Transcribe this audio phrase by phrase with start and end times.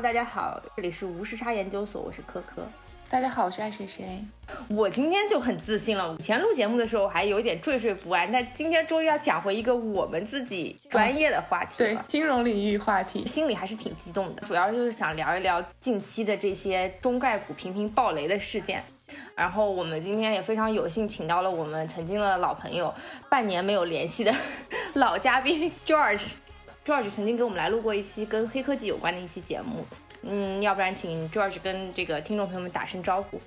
[0.00, 2.66] Hello，大家好，这里是无时差研究所，我是科科。
[3.10, 4.24] 大家好，我是爱谁谁。
[4.70, 6.16] 我今天就很自信了。
[6.18, 14.40] 以前录节目的时候我还有一点惴惴不安，但今天终于要讲回一个我们自己专业的话题对金融领域话题，心里还是挺激动的。
[14.46, 18.82] 主要就是想聊一聊近期的这些中概股频频暴雷的事件。
[19.34, 22.94] 然后我们今天也非常有幸请到了我们曾经的老朋友，
[23.28, 24.32] 半年没有联系的
[24.94, 26.22] 老嘉宾 George。
[26.84, 29.84] George 曾经给我们来录过一期跟黑科技有关的一期节目。
[30.22, 33.38] 嗯，要不然请 George 跟这个听众朋友们打声招呼。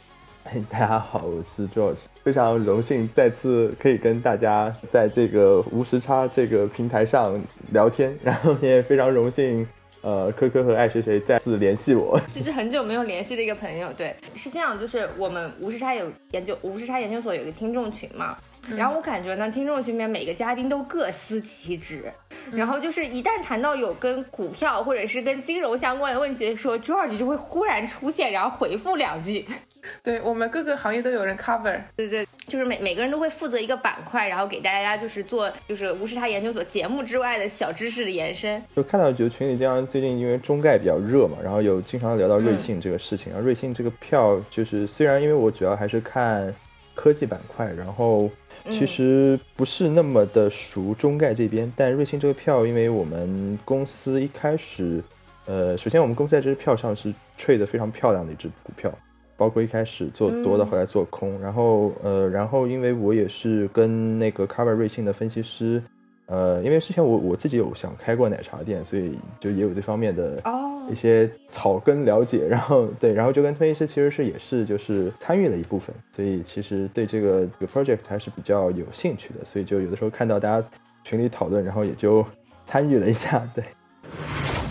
[0.43, 7.41] 哎， 大家好，我是 George，非常荣幸再次可以跟大家 在这个无时差这个平台上
[7.71, 9.67] 聊天，然后也非常荣幸，
[10.01, 13.91] 呃，科科和爱谁谁再次联系我， 这是很久没有联系的一个朋友。
[13.93, 18.37] 对，是这样，就是我们无时差有研究，无时差研究所有一个听众群嘛，
[18.75, 22.11] 然后我感觉呢，听众群里面每个嘉宾都各司其职。
[22.51, 29.45] 然后就是一旦谈到有跟股票或者是跟金融相关的问题的时候，George 就会忽然出现，然后回复两句。
[30.01, 31.77] 对我们各个行业都有人 cover。
[31.95, 38.61] 对对，就是每每个人都会负责一个板块，然后给大家就是做就是无视他研究所节目之外的小知识的延伸。
[38.75, 43.31] 就看到就群里经常，最近因为中概比较热嘛，然后有经常聊到瑞幸这个事情。
[43.31, 46.53] 然后瑞幸这个票就是虽然因为我主要还是看
[46.95, 48.29] 科技板块，然后。
[48.71, 55.03] 其实不是那么的熟中概这边，但瑞幸这个票，因为我们公司一开始，
[55.45, 58.91] 呃，首先我们公司在这支票上是 trade 的非常漂亮的一只股票，
[59.35, 65.83] 包括一开始做多的，后来做空，然后呃，然后因为我也是跟那个 cover 瑞幸的分析师。
[66.25, 70.41] 呃，因为之前我我自己有想开过奶茶店，所以就也有这方面的
[70.89, 72.47] 一些草根了解。
[72.47, 79.45] 然后对，然后就跟分析师其实是也是就是参与了一部分，所以其实对这个这个 project 还是比较有兴趣的。
[79.45, 80.67] 所以就有的时候看到大家
[81.03, 82.25] 群里讨论，然后也就
[82.65, 83.45] 参与了一下。
[83.53, 83.63] 对，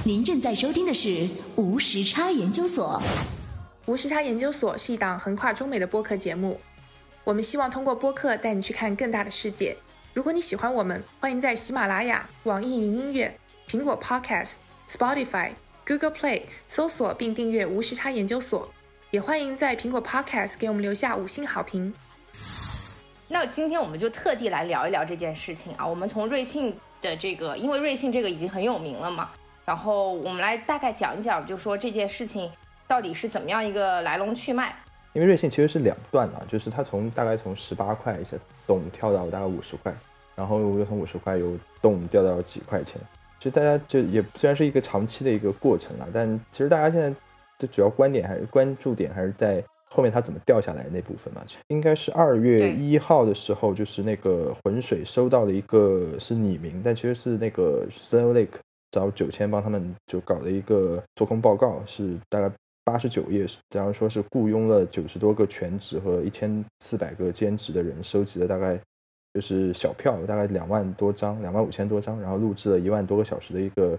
[0.04, 3.00] 您正在收听的是无时差研究所。
[3.86, 6.58] 无时差研究所是一档横跨中美的播客节目，
[7.24, 9.76] 我们希望通过播客带你去看更大的世界。
[10.14, 13.34] 如果你喜欢我们，欢迎在喜马拉雅、网易云音乐、
[13.66, 14.56] 苹果 Podcast、
[14.86, 15.52] Spotify、
[15.86, 18.68] Google Play 搜索并订阅“无时差研究所”，
[19.10, 21.94] 也欢迎在苹果 Podcast 给我们留下五星好评。
[23.26, 25.86] 那今天我们就特地来聊一聊这件事情啊！
[25.86, 29.30] 我们从瑞幸的这个，因为瑞幸这个已经很有名了嘛，
[29.64, 32.52] 然后我们来大概讲一讲，就说这件事情
[32.86, 34.76] 到底是怎么样一个来龙去脉。
[35.14, 38.34] 因为瑞幸其实是两段啊，就是它从大概从十八块一下
[38.66, 39.94] 动跳到大概五十块，
[40.34, 41.52] 然后又从五十块又
[41.82, 42.98] 动掉到几块钱。
[43.38, 47.10] 其实大家就也虽然是一个长期的一个过程啊，但其实大家现在
[47.58, 51.42] 的主要观点还是关注点还是在后面它怎么掉下来那部分嘛。
[51.68, 58.58] 应该是二月一号的时候，就是那个浑水收到了一个是匿名，但其实是那个 Stone Lake
[58.90, 62.50] 找九千帮他们就搞了一个做空报告，是大概。
[62.84, 68.78] 八十九页，假如说是雇佣了九十多个全职和一千四百个兼职的人，收集了大概
[69.34, 73.98] 就是小票，大概两万多张，两万五千多张，然后录制了一万多个小时的一个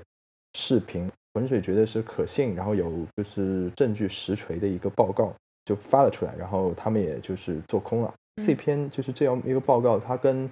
[0.54, 1.10] 视频。
[1.34, 5.34] 浑水觉得是可信，然后有就是证据实锤的一个报告，
[5.66, 8.14] 就发了出来，然后他们也就是做空了。
[8.44, 10.48] 这篇就是这样一个报告，它跟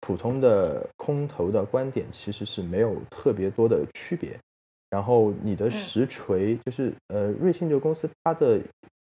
[0.00, 4.38] 普通的空头的观点其实是没有特别多的区别。
[4.92, 8.60] 然后你的实锤就是呃，瑞幸这个公司它的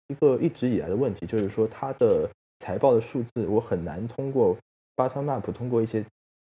[0.08, 2.30] 一个一直以来的问题就是说它的
[2.60, 4.56] 财报的数字我很难通过
[4.96, 6.06] bottom map 通过一些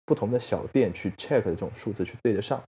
[0.04, 2.60] 不同的小店去 check 的这种数字去对得上，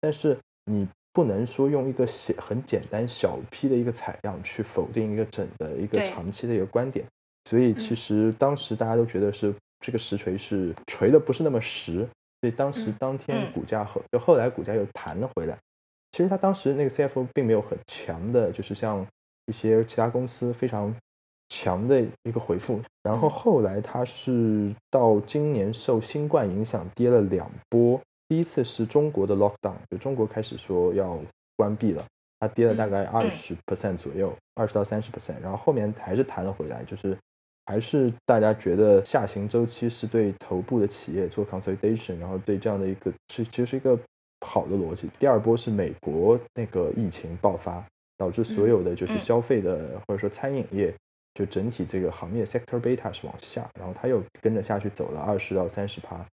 [0.00, 7.04] 但是你不能说用一个小很简单小批的一个采样去否定一个整的一个长期的一个观点，
[7.44, 12.08] 所以其实当时大家都觉得是这个实锤是锤的不是那么实，
[12.40, 15.58] 所以当时当天股价后就后来股价又弹了回来。
[16.16, 19.06] 其实他当时那个 CFO 并没有很强的，就是像
[19.44, 20.90] 一些其他公司非常
[21.50, 22.80] 强的一个回复。
[23.02, 31.18] 然后后来他是到今年受新冠影响跌了两波，第一次是中国的 lockdown，就中国开始说要
[31.54, 32.02] 关闭了，
[32.40, 35.38] 它跌了大概二十 percent 左右，二十到三十 percent。
[35.42, 37.14] 然后后面还是弹了回来，就是
[37.66, 43.98] 还是大家觉得下行周期是对头部的企业做 consolidation，然后对这样的一个是其实是一个。
[44.46, 45.10] 好的逻辑。
[45.18, 47.84] 第二波是美国那个疫情爆发，
[48.16, 50.94] 导致所有的就是消费的或者说餐饮业，
[51.34, 56.24] 就整体这个行业 sector beta 是往下，然后它又跟着下去走了二十到三十趴。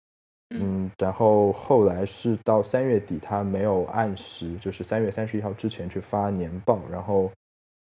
[0.56, 7.32] 嗯，然后后来是到三月底，他没有按时，就是三月三十一号之前去发年报，然后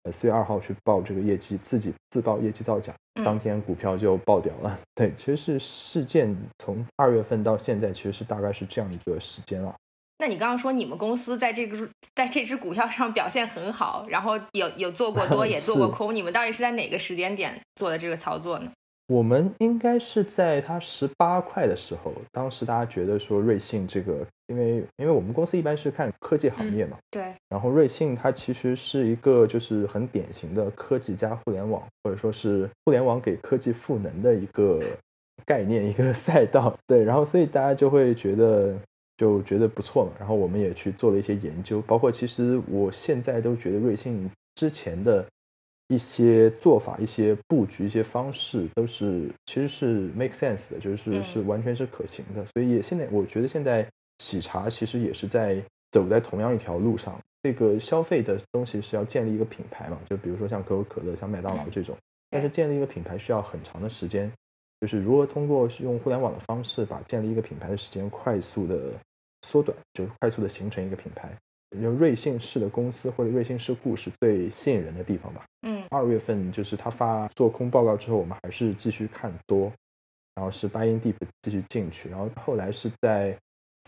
[0.04, 4.80] 呃四月二号去报这个业绩，自己自报业绩造假，当天股票就爆掉了。
[4.96, 9.74] 对，其实是事件从二月份到现在，其实是大概是这样一个时间了。
[10.22, 11.76] 那你刚刚说你们公司在这个
[12.14, 18.70] 在这只股票上表现很好，然后有有做过多， 也做过空，你们到底是在哪个时间点做的这个操作呢？
[19.08, 34.78] 我们应该是在它十八块的时候，当时大家觉得说瑞幸这个，因为因为我们公司一般是看科技行业嘛，对，然后瑞幸它其实是一个就是很典型的科技加互联网，或者说是互联网给科技赋能的一个
[35.44, 38.72] 概念一个赛道，对，然后所以大家就会觉得。
[39.22, 45.24] 就觉得不错嘛，然后我们也去做了一些研究，包括其实我现在都觉得瑞幸之前的
[45.86, 52.44] 一些做法、一些布局、一些方式都是其实是 make sense 的，就是是完全是可行的。
[52.46, 53.88] 所以也现在我觉得现在
[54.18, 57.16] 喜茶其实也是在走在同样一条路上。
[57.44, 61.96] 这个消费的东西是要建立一个品牌嘛，就比如说像可口可乐、像麦当劳这种，
[62.28, 64.28] 但是建立一个品牌需要很长的时间，
[64.80, 68.92] 就是如何通过用互联网的方式把建立一个品牌的时间快速的。
[69.46, 71.30] 缩短就是快速的形成一个品牌，
[71.80, 75.44] 就瑞幸式的公司或者瑞幸式故事最吸引人的地方吧。
[75.62, 79.72] 嗯，二月份就是他发做空报告之后，我们还是继续看多，
[80.34, 83.36] 然后是 buying deep 继续进去，然后后来是在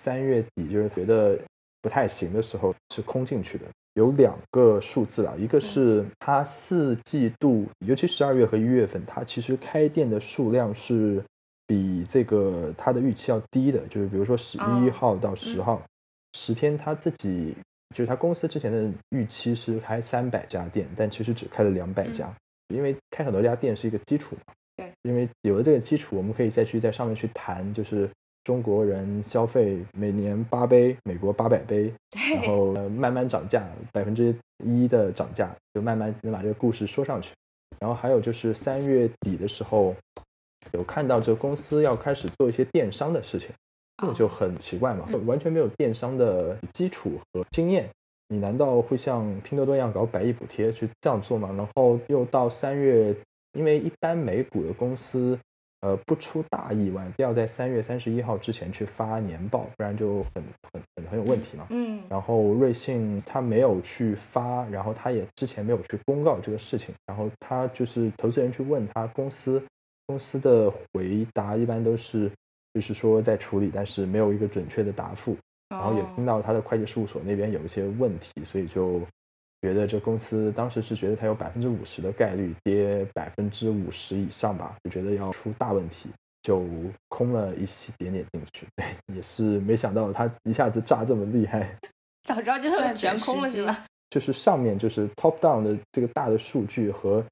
[0.02, 1.38] 三月底就是觉得
[1.80, 3.64] 不太行的时候是空进去的。
[3.94, 11.22] 有两个数字啊，一个是它四季度，尤其十二月和一月份，它其实开店的数量是。
[11.66, 15.80] 比这个他的预期要低的，就是比如说十一号到十号
[16.34, 17.54] 十天，他自己
[17.94, 22.30] 就是他公司之前的预期是开三百家店，但其实只开了两百家，
[22.68, 24.52] 因为开很多家店是一个基础嘛。
[24.76, 28.10] 对，因为有了这个基础，我们可以再去在上面去谈，就是
[28.42, 31.90] 中国人消费每年八杯，美国八百杯，
[32.34, 34.34] 然后慢慢涨价百分之
[34.64, 37.30] 一的涨价，就慢慢能把这个故事说上去。
[37.80, 39.94] 然后还有就是三月底的时候。
[40.72, 43.50] 有看到这个公司要开始做一些电商的事情，
[43.98, 47.88] 这就很奇怪嘛，完全没有电商的基础和经验，
[48.28, 51.54] 你难道会像拼多多一样搞百亿补贴去这样做吗？
[51.56, 53.14] 然后又到三月，
[53.52, 55.38] 因为一般美股的公司，
[55.82, 61.66] 呃，不出大意外，都要在三月三十一号之前去发年报，不然就很很很很有问题嘛。
[61.70, 62.02] 嗯。
[62.08, 69.62] 然后瑞幸他没有去发，然后他也之前没有去公告这个事情，然后他就是投资人去问他公司。
[70.06, 72.30] 公司的回答一般都是，
[72.74, 75.36] 就是说在处理，但是没有一个准确的答复。
[75.70, 79.00] 然后也听到他的会计事务所那边有一些问题，所以就
[79.62, 86.08] 觉得这公司当时是觉得它有百分之五十的概率跌百分之五十以上吧，就觉得要出大问题，
[86.42, 86.64] 就
[87.08, 88.66] 空了一些点点进去。
[88.76, 91.76] 对，也是没想到它一下子炸这么厉害。
[92.24, 93.84] 早知道就全空了是吧？
[94.10, 97.24] 就是上面就是 top down 的这个大的数据和。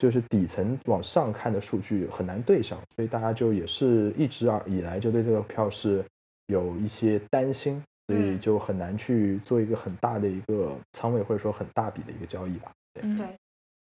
[0.00, 6.02] 就是底层往上看的数据很难对上，所以大家就也是一直以来就对这个票是
[6.46, 12.72] 有一些担心，所以就很难去做一个很大的一个仓位或者说很大笔的一个交易吧。
[12.94, 13.04] 对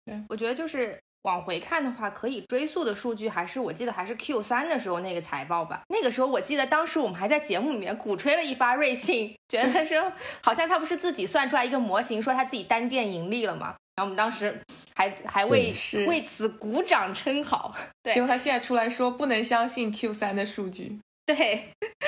[0.04, 5.82] 对，我觉得就是往回看的话，可以追溯的数据还是我记得还是 Q 三的时候那个财报吧。
[5.88, 10.12] 那个时候我记得当时我们还在节目里面鼓吹了一发瑞幸，觉得说
[10.42, 13.76] 好像他不是自己算出来一个模型，说他自己单店盈利了吗？
[13.98, 14.54] 然后我们当时
[14.94, 15.74] 还还为
[16.06, 18.14] 为此鼓掌称好， 对。
[18.14, 21.64] 结果他现在出来说不能相信 Q 三的数据，对，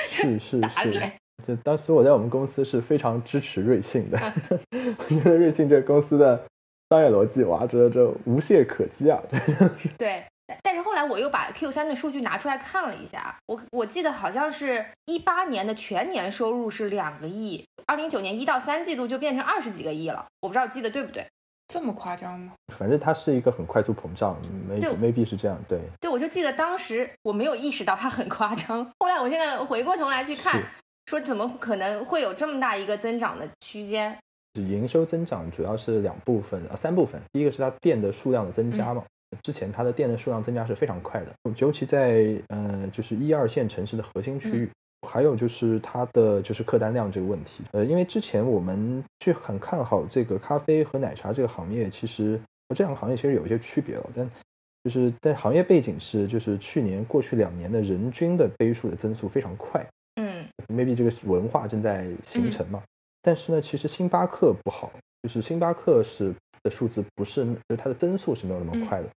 [0.09, 1.11] 是是 打脸。
[1.45, 4.17] 就当时我在我们公司是非常支持瑞幸的，
[4.71, 6.41] 我觉得瑞幸这个公司的
[6.89, 9.19] 商业逻辑哇，这这无懈可击啊。
[9.97, 10.23] 对，
[10.63, 21.27] 但是后来我又把 Q 三的数据拿出来看了一下，我我记得好像是一八年的全年收入是两个亿，二零一九年一到三季度就变成二十几个亿了，我不知道记得对不对。
[21.71, 22.51] 这么夸张吗？
[22.77, 24.35] 反正它是一个很快速膨胀，
[24.67, 25.57] 没没必是这样。
[25.69, 28.85] 对对，我就记得当时我没有意识到它很夸张。
[28.99, 30.61] 后来我现在回过头来去看，
[31.05, 34.17] 说怎么可能会有这么大一个增长的区间？
[34.55, 37.21] 营收增长主要是两部分啊，三部分。
[37.31, 39.01] 第一个是它店的数量的增加嘛，
[39.41, 44.69] 之前它的店的数量增加是非常快的，尤其在嗯就是一二线城市的核心区域。
[45.07, 52.39] 还有就是它的就是客单量这个问题，呃，因为之前我们去很看好这个咖啡和奶茶这个行业，其实
[52.75, 54.29] 这两个行业其实有一些区别了，但
[54.83, 62.81] 就是在行业背景是，就是去年过去两年的人均的杯数的增速非常快，嗯，maybe 这个文化正在形成嘛，
[63.21, 64.91] 但是呢，其实星巴克不好，
[65.23, 69.09] 就是星巴克是的数字不是，就是它的增速是没有那么快的，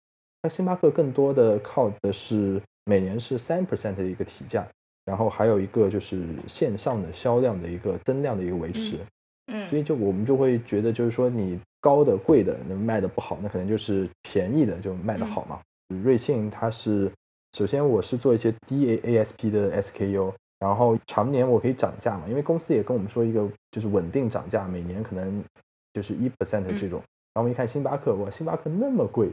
[0.43, 4.67] 那星巴克更多的靠的是每年是三 percent 的一个提价。
[5.04, 8.99] 然后还有一个就是线上的销量的一个增量的一个维持，
[9.46, 15.61] 嗯，所以就我们就会觉得，就是说你高的贵的那卖的不好，那可能就是便宜的就卖的好嘛。
[16.02, 17.11] 瑞幸它是
[17.52, 25.44] 首先我是做一些低 A A S P 的 S K U，然后常年我可以涨价嘛，因为公司也跟我们说一个就是稳定涨价，每年可能
[25.92, 26.99] 就是一 percent 这种。
[27.34, 29.28] 然后我们一看星巴克，哇，星巴克那么贵，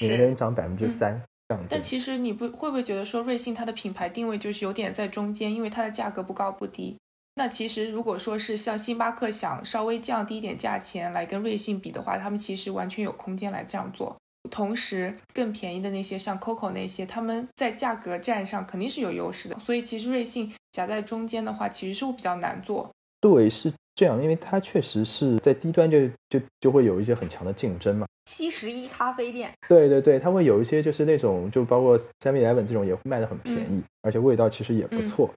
[0.00, 1.64] 每年涨百分之三这样。
[1.68, 6.96] 但其实你不会不会觉得说瑞幸它的品牌定位就是有点在中间，因为它的价格不高不低。
[7.34, 14.16] 那其实如果说是像星巴克想稍微降低一点价钱来跟瑞幸比的话，他们其实完全有空间来这样做。
[14.50, 19.58] 同时，更便宜的那些像 COCO 那些，他们在价格战上肯定是有优势的。
[19.58, 22.88] 所以其实瑞幸夹在中间的话，其实是比较难做。
[23.20, 28.06] 对，是这样，因为它确实是在低端就就就会有一些很强的竞争嘛。
[28.26, 29.50] 七十一咖啡店。
[29.66, 35.30] 对对对，它会有一些就是那种，就包括 Seven Eleven 这种也会卖的很便宜，而且味道其实也不错。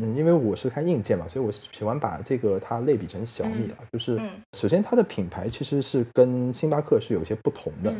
[0.00, 3.76] 嗯，因为我是看硬件嘛，所以我喜欢把这个它类比成小米了。
[3.92, 4.20] 就是
[4.52, 7.94] 首先它的品牌其实是跟星巴克是有些不同的。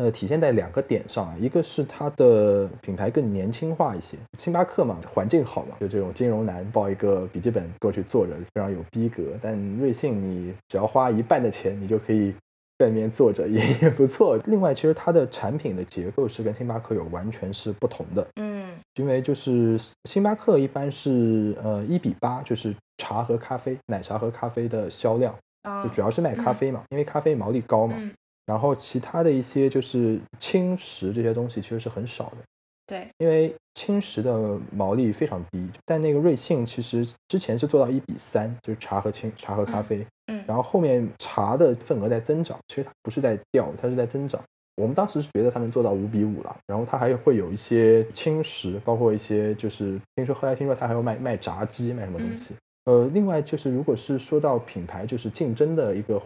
[0.00, 9.22] 呃，体现在两个点上啊，一个是它的品牌更年轻化一些，星巴克嘛，环境好嘛，就这种金融男抱一个笔记本过去坐着，非常有逼格。
[9.42, 12.32] 但瑞幸你只要花一半的钱，你就可以
[12.78, 14.38] 在里面坐着，也也不错。
[14.46, 25.34] 另外，其实它的产品的结构是跟星巴克有完全是不同的，嗯，因为就是星巴克一般是呃一比八，就是茶和咖啡，奶茶和咖啡的销量，
[25.84, 27.94] 就主要是卖咖啡嘛，因为咖啡毛利高嘛。
[28.50, 32.38] 然后其他的一些就是轻食这些东西其实是很少的，
[32.84, 35.64] 对，因为轻食的毛利非常低。
[35.84, 44.42] 但那个瑞幸其实之前是做到一比三，就是茶和轻茶和咖啡，嗯，然后后面茶的份额在增长，其实它不是在掉，它是在增长。
[44.74, 52.56] 我们当时是觉得它能做到五比五了，然后它还会有一些轻食，包括一些就是听说后来听说它还要卖卖炸鸡，卖什么东西。
[52.86, 56.20] 呃，另外就是如果是说到品牌就是竞争的一个。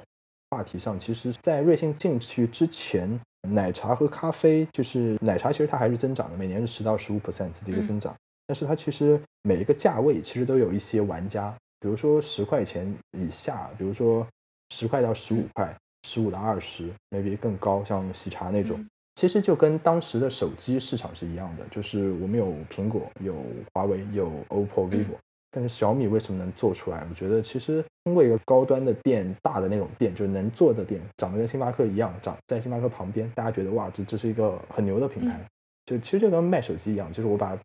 [0.55, 8.15] 话题上，其实，在瑞幸进去之前，奶茶和咖啡就是奶茶，其实它还是增长的，每年是十到十五 percent 的一个增长。
[8.47, 12.87] 但是它其实每一个价位其实都有一些玩家，比如说十块钱
[13.19, 14.25] 以下，比如说
[14.71, 23.35] 十块到十五块，十五到二十，maybe 更高，像喜茶那种，其实就跟当时的手机市场是一样的，就是我们有苹果，有
[23.73, 25.17] 华为，有 OPPO、vivo。
[25.55, 27.07] 但是小米为什么能做出来？
[27.09, 35.41] 我觉得其实通过一个高端的店，大的那种店，就是能做的店，长得跟星巴克一样，长在星巴克旁边，大家觉得哇，这这是一个很牛的品牌。
[35.87, 37.57] 就其实就跟卖手机一样，就是我把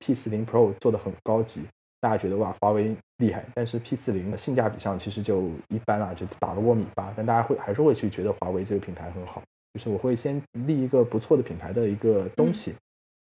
[0.00, 1.62] P 四零 Pro 做的很高级，
[2.02, 3.42] 大家觉得哇，华为厉害。
[3.54, 7.10] 但是 P 四零的性价比上其实就一般啊，就打了窝米八。
[7.16, 9.42] 但大家会还是会去觉得华为这个品牌很好。
[9.72, 12.74] 就是我会先立一个不错的品牌的一个东西，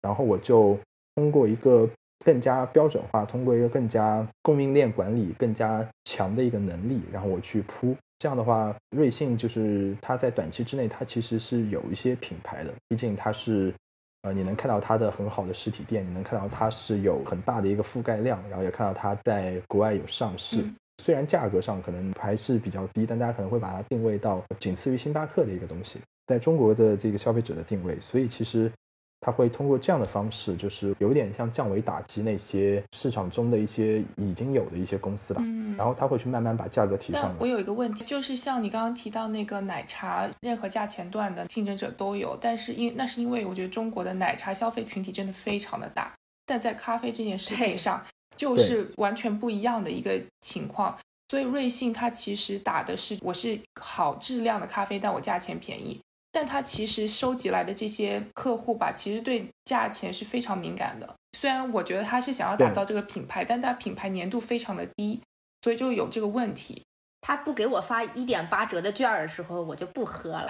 [0.01, 0.79] 然后我就
[1.15, 1.87] 通过一个。
[2.25, 7.95] 更加标准化，通过一个更加供应链管理更加强的一个能力，然后我去铺。
[8.19, 12.73] 这样的话，瑞幸就是它在短期之内，它其实是有一些品牌的。
[12.89, 13.75] 毕竟它是，
[14.23, 20.65] 呃，你能看到它的很好的实体店，你能看到它是有很大的一个覆盖量，然后也看到它在国外有上市。
[21.03, 28.01] 虽然价格上可能还是比较低，但大家可能会把它定位到仅次于星巴克的一个东西，在中国的这个消费者的定位。
[28.01, 28.73] 所以其实。
[29.25, 35.41] 他会通过这样的方式，就是有点像降维打击那些市场中的一些已经有的一些公司吧。
[35.43, 37.35] 嗯，然后他会去慢慢把价格提上。
[37.41, 46.13] 我有一个问题，就是像你刚刚提到那个奶茶，任何价钱段的竞争者都有，但是因那是因为我觉得中国的奶茶消费群体真的非常的大，
[46.45, 48.05] 但在咖啡这件事情上
[48.37, 50.95] 就是完全不一样的一个情况。
[51.31, 55.99] 所以瑞幸它其实打的是我是好质量的咖啡，但我价钱便宜。
[56.35, 61.09] 但他其实收集来的这些客户吧，其实对价钱是非常敏感的。
[61.39, 65.21] 虽然我觉得他是想要打造这个品牌，但他品牌粘度非常的低，
[65.63, 66.83] 所以就有这个问题。
[67.27, 70.49] 他不给我发一点八折的券的时候，我就不喝了。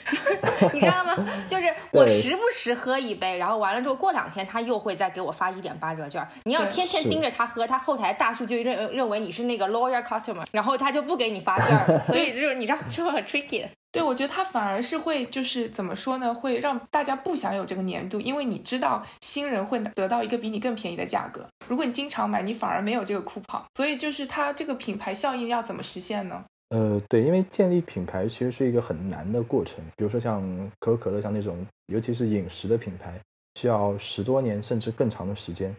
[0.72, 1.14] 你知道吗？
[1.46, 6.26] 就是 我时不时喝一杯，然后完了之后过两天他又会再给我发一点八折券。
[6.44, 12.02] 你要天天盯着他喝，他后台大数据认认为你是那个 loyal customer，然后他就不给你发券了。
[12.02, 13.66] 所以就是你知道，是不是很 tricky？
[13.92, 21.44] 对，我觉得它反而是会，就是怎么说呢，会让大家不想有这个年度，因为你知道新人会得到一个比你更便宜的价格。
[21.66, 26.44] 如果你经常买，你反而没有这个 coupon，所以就是它这个品牌效应要怎么实现呢？
[26.68, 29.74] 呃，对，因为建立品牌其实是一个很难的过程。
[29.96, 30.40] 比如说像
[30.78, 33.20] 可口可乐，像那种尤其是饮食的品牌，
[33.60, 35.74] 需要十多年甚至更长的时间。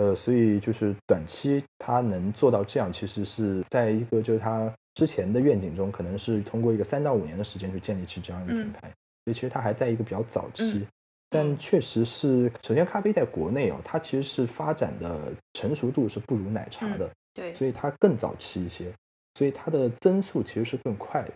[0.00, 4.72] 呃，所以就是短期它能做到这样，其实是在一个就是它。
[4.96, 8.80] 之前的愿景中，可能是通过一个三到五年的时间去建立起这样一个品牌，
[9.24, 10.84] 所以其实它还在一个比较早期。
[11.30, 18.92] 但确实是，首先咖啡在国内哦，它其实是发展的成熟度是不如奶茶的，对，所以它更早期一些，
[19.36, 21.32] 所以它的增速其实是更快的。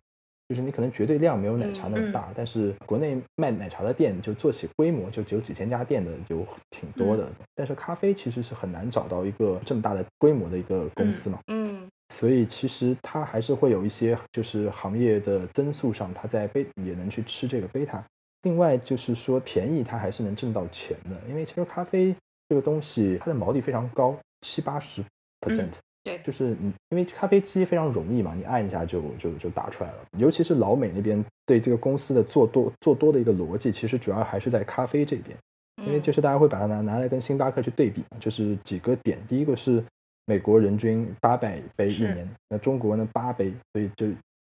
[0.49, 7.27] 就是你可能绝对量没有奶茶那么大，但是国内卖奶茶的店就做起规模就只有几千家店的就挺多的。
[7.55, 11.39] 但是咖啡其实是很难找到一个这么大的规模的一个公司嘛。
[11.47, 18.05] 嗯，所以其实它还是会有一些就是行业的增速上，它在贝也能去吃这个贝塔。
[18.43, 22.15] 另外就是说便宜，它还是能挣到钱的，因为其实咖啡
[22.51, 25.03] 这个东西它的毛利非常高，七八十
[25.41, 25.71] percent。
[26.05, 29.97] 对，就是你，因为咖啡机非常容易嘛，你按一下就就就打出来了。
[30.19, 35.35] 尤其是老美那边对这个公司的做多做多的一个逻辑，其实主要还是在咖啡这边，
[35.87, 39.19] 因为就是大家会把它拿拿来跟星巴克去对比，就是几个点。
[39.27, 39.83] 第一个是
[40.27, 44.07] 美国人均八百杯一年，那中国呢八杯，所以就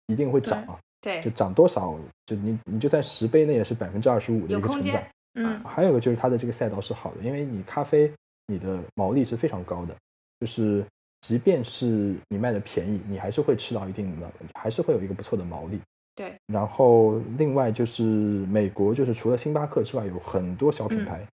[0.08, 0.78] 一定会涨啊。
[1.00, 5.02] 对，就涨多少，就你你就算十杯那也是百分之二十五的一个成长。
[5.32, 8.12] 嗯，还有一个就是它的这个赛道是好的，因为你咖啡
[8.46, 9.96] 你的毛利是非常高的，
[10.38, 10.84] 就是。
[11.26, 15.80] 即便是你卖的便宜，你还是会吃到一定的，还是会有一个不错的毛利。
[16.14, 16.32] 对。
[16.46, 21.26] 然后另外就是美国，就是除了星巴克之外，有很多小品牌，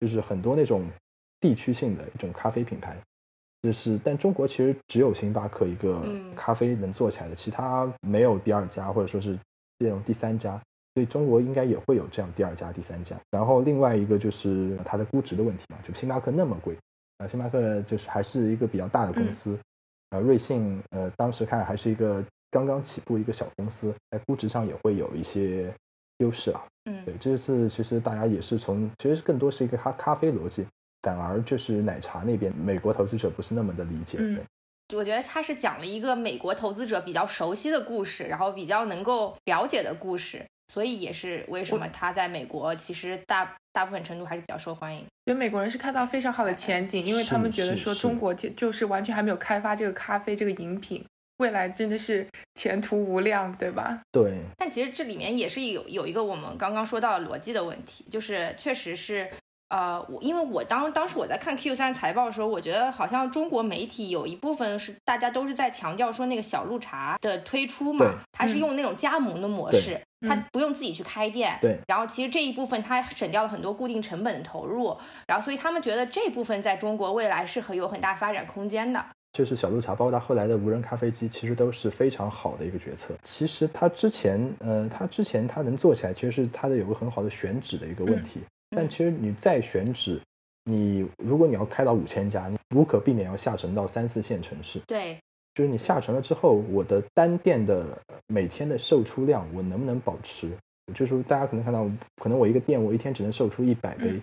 [0.00, 0.86] 就是很多那种
[1.40, 2.94] 地区性的一种咖啡品牌。
[3.62, 6.04] 就是但中国其实只有星巴克一个
[6.36, 9.38] 咖啡能做起来的，其他没有第二家或者说是
[9.78, 10.60] 这种第三家，
[10.92, 13.16] 所以中国应该也会有这样第二家、第三家。
[13.30, 16.76] 然后另外一个就是它的估值的问题嘛，就星巴克那么贵。
[17.26, 19.58] 星巴克就是还是一个比较大的公司，
[20.10, 25.72] 呃，瑞幸呃，当时看还是一个刚刚起步一个小公司，在估值上也会有一些
[26.18, 26.64] 优势啊。
[26.84, 30.66] 嗯，对，这次其实大家也是从，其实更多是一个咖咖啡逻辑，
[31.02, 34.18] 反而就是奶茶那边美国投资者不是那么的理解。
[34.20, 34.40] 嗯，
[34.94, 40.44] 我觉得他是讲了一个美国投资者比较熟悉的故事，然后比较能够了解的故事。
[40.68, 45.00] 所以也是为什么他在美国其实大大部分程度还是比较受欢迎。
[45.24, 51.04] 因为美国人是看到非常好的前景，因为他们觉得说中国就就是完全还没有开发这个咖啡这个饮品，
[51.38, 54.00] 未来真的是前途无量，对吧？
[54.10, 54.40] 对。
[54.58, 59.28] 但其实这里面也是有有一个我们刚刚说到的逻辑的问题，就是确实是。
[59.74, 71.78] 呃，我因为我当当时我在看 Q 三财报的时候，我觉得好像中国媒体有一部分是大家都是在强调说那个小鹿茶的推出嘛，它是用那种加盟的模式，它不用自己去开店，对。
[71.86, 79.04] 然后其实这一部分他省掉了很多固定成本的投入，然后所以他们觉得这部分在中国未来是很有很大发展空间的。
[79.32, 83.14] 就是小鹿茶，包括他后来的无人咖啡机，其实都是非常好的一个决策。
[83.22, 88.40] 其实它之前，呃，它之前它能做起来，其实是它的有个很好的选址的一个问题。
[88.76, 90.20] 但其实你再选址，
[90.64, 94.78] 你如果你要开到五千家，你无可避免要下沉到三四线城市。
[94.86, 95.18] 对，
[95.54, 97.86] 就是你下沉了之后，我的单店的
[98.26, 100.50] 每天的售出量，我能不能保持？
[100.94, 104.20] 就是说，大家可能看到，可能我一个店，我一天只能售出一百杯，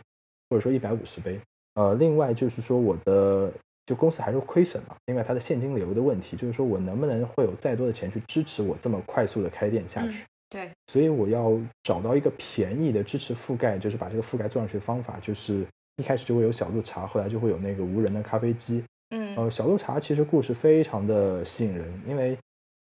[0.49, 1.39] 或者说一百五十杯。
[1.75, 3.51] 呃，另外就是说，我的
[3.85, 4.95] 就公司还是亏损嘛。
[5.05, 10.25] 另外，它的现金流的问题，就是说我能不能会有再多的钱去支持我这么快速的开店下去？
[10.49, 15.65] 对，所以我要找到一个便宜的支持覆盖，就是把这个覆盖做上去的方法，就是
[15.97, 18.83] 一开始就会有小鹿茶，后来就会有那个无人的咖啡机。
[19.09, 22.37] 嗯，呃，小鹿茶其实故事非常的吸引人，因为，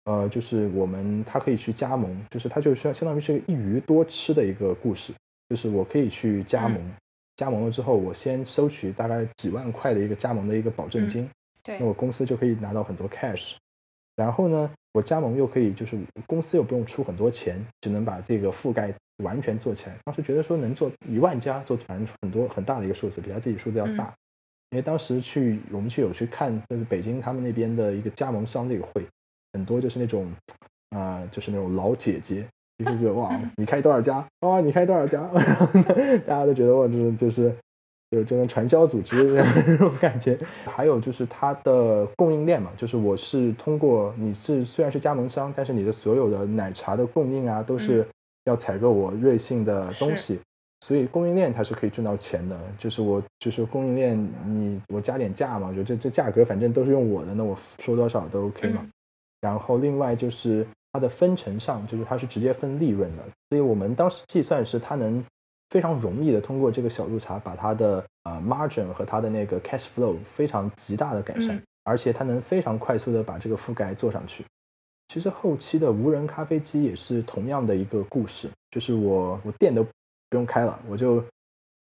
[0.05, 5.13] 呃，就是我们它可以去加盟，就是它就是相相当于是一鱼多吃的一个故事，
[5.49, 6.79] 就是我可以去加盟，
[7.37, 11.29] 加盟了之后，我先收取大概几万块的一个加盟的一个保证金，
[11.63, 13.53] 对，那我公司就可以拿到很多 cash，
[14.15, 14.69] 然后呢？
[14.93, 19.95] 我加盟又可以，就是公司又不用出很多钱，就能把这个覆盖完全做起来。
[20.03, 24.13] 当时觉得说能做一万家，做反正很多很大的一个数字，比他自己数字要大。
[24.71, 29.05] 因为当时去我们去有去看，就是北京他们那边的一个加盟商那个会，
[29.53, 30.31] 很多就是那种
[30.89, 32.45] 啊，就是那种老姐姐，
[32.83, 34.25] 就是觉得哇，你开多少家？
[34.41, 35.21] 哇，你开多少家？
[35.33, 35.67] 然后
[36.25, 37.53] 大家都觉得哇，就是就是。
[38.13, 39.23] 就这种传销组织
[39.65, 48.05] 那种感觉，还有就是它的供应链嘛，就是我是通过你是虽然是加盟商，但是你的所有的奶茶的供应啊，都是
[48.43, 50.37] 要采购我瑞幸的东西，
[50.81, 52.59] 所以供应链它是可以挣到钱的。
[52.77, 58.85] 就是我就是供应链，你我加点价嘛，就这这价格反正都是用我的，那我收多少都 OK 嘛。
[59.39, 65.23] 然后另外就是它的分成上，就是它是直接分利润的，所以我们当时计算是它能。
[65.69, 74.43] 非常容易的通过这个小鹿茶把它的呃 margin 和它的那个 cash flow 非常极大的改善，而且它能非常快速的把这个覆盖做上去。
[75.07, 79.81] 其实后期的无人咖啡机也是同样的一个故事，就是我我店都
[80.31, 81.23] 不用开了，我就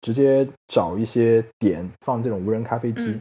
[0.00, 3.20] 直接找一些点放这种无人咖啡机。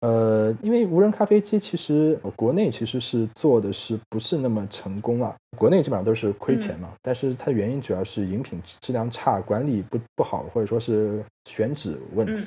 [0.00, 5.34] 呃，因为无人咖啡机其实国内其实是做的是不是那么成功啊？
[5.56, 6.92] 国内基本上都是亏钱嘛。
[7.00, 12.46] 但是它原因主要是饮品质量差、管理不不好，或者说是选址问题。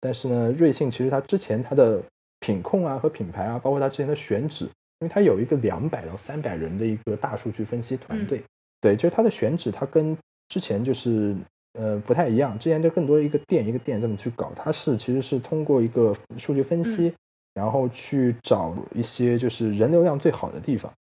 [0.00, 2.02] 但是呢，瑞幸其实它之前它的
[2.40, 4.72] 品控啊和品牌啊，包括它之前的选址因
[5.06, 8.42] 为它有一个两百到三百人的一个大数据分析团队。
[8.80, 10.16] 对，就是它的选址，它跟
[10.50, 11.34] 之前就是
[11.78, 12.58] 呃不太一样。
[12.58, 17.14] 之前就更多一个店一个店这么去搞，它是其实是通过一个数据分析，
[17.54, 20.92] 然后去找一些就是人流量最好的地方。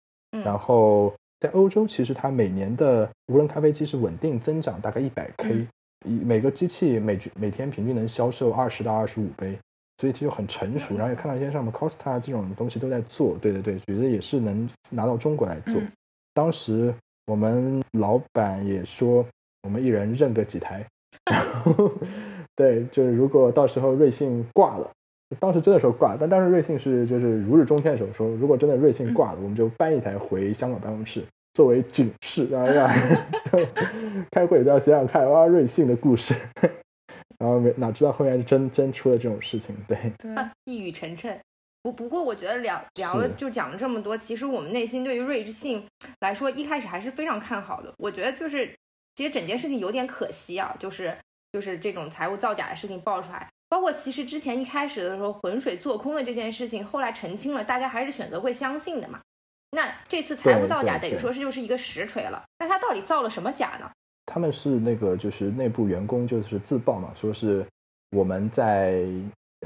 [0.45, 5.67] 然后在欧洲，其实它每年的无人咖啡机是稳定增长，大概一百 K，
[6.05, 9.57] 一每个机器每每天平均能销售二十到二十五杯，
[9.97, 10.95] 所以其实很成熟。
[10.95, 15.81] 然后也看到一些什么 Costa 这种东西都在做，对对对，觉得也是能拿到中国来做。
[16.35, 16.93] 当时。
[17.25, 19.23] 我们老板也说，
[19.63, 20.85] 我们一人认个几台，
[21.29, 21.91] 然后
[22.55, 24.89] 对，就是如果到时候瑞幸挂了，
[25.39, 32.89] 当时真的说挂，但当时瑞幸是就是如日中天的时候说，如果真的瑞幸挂了，我们就搬一台回香港办公室作为警示，然后让
[34.31, 36.33] 开会都要想想看哇瑞幸的故事，
[37.39, 39.97] 然后没哪知道后面真真出了这种事情，对，
[40.65, 41.37] 一语成谶。
[41.81, 45.81] 不不过，我觉得聊聊了就讲了这么多，其实我们内心对于瑞幸
[46.19, 47.93] 来说，一开始还是非常看好的。
[47.97, 48.69] 我觉得就是，
[49.19, 51.13] 其实整件事情有点可惜啊，就是
[51.51, 59.19] 就是这种财务造假的事情爆出来，包括其实之前一开始的时候浑水做空的这件事情，后来澄清了，大家还是选择会相信的嘛。
[59.71, 62.41] 那这次财务造假等于说是就是一个实锤了。
[62.59, 63.91] 那他到底造了什么假呢？
[64.25, 67.65] 他们是那个就是内部员工就是自曝嘛，说是
[68.11, 69.03] 我们在。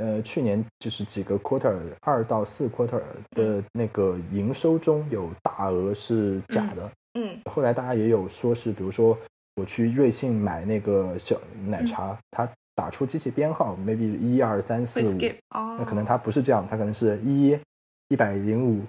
[0.01, 2.99] 呃，去年就是几个 quarter 二到四 quarter
[3.35, 6.89] 的那个营收中有大额是假的。
[7.13, 9.15] 嗯，后来大家也有说是，比如说
[9.55, 15.17] 我去瑞幸买那个小奶茶，它打出机器编号，maybe 一二三四五，
[15.49, 17.57] 那可能它不是这样，它可能是一
[18.09, 18.81] 一百零五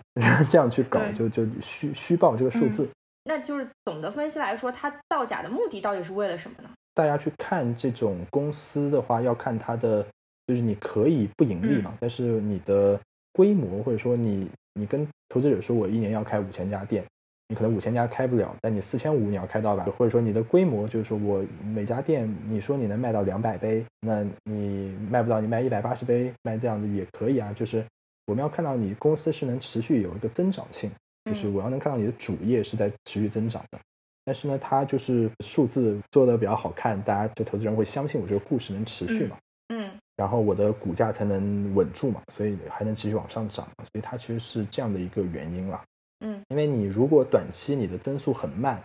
[0.49, 2.89] 这样去搞，就就虚虚报这个数字。
[3.25, 6.69] 那就是总的分析来说，它造假的目的到底是为了什么呢？
[6.95, 10.05] 大家去看这种公司的话，要看它的。
[10.47, 13.01] 就是你可以不盈利嘛，但是你的
[13.33, 17.03] 规模或者说你你跟投资者说我一年要开五千家店，
[17.49, 19.85] 你可能五千家开不了，但你四千五你要开到吧？
[19.97, 27.53] 或者说你的规模就是说我每家店你说你能卖到两百杯，那你卖不到你卖一百八十杯卖这样子也可以啊。
[27.55, 27.85] 就是
[28.27, 30.91] 我们要看到你公司是能持续有一个增长性，
[31.25, 33.79] 就是我要能看到你的主业是在持续增长的。
[34.25, 39.37] 但是呢，它就是数字做的比较好看，大家就投资人会相信我这个故事能持续嘛？
[39.69, 39.91] 嗯。
[40.17, 45.83] 然后我的股价才能稳住嘛，所以还能继续往上涨嘛，所以它其实是这样的一个原因啦。
[46.21, 48.83] 嗯，因为你如果短期你的增速很慢，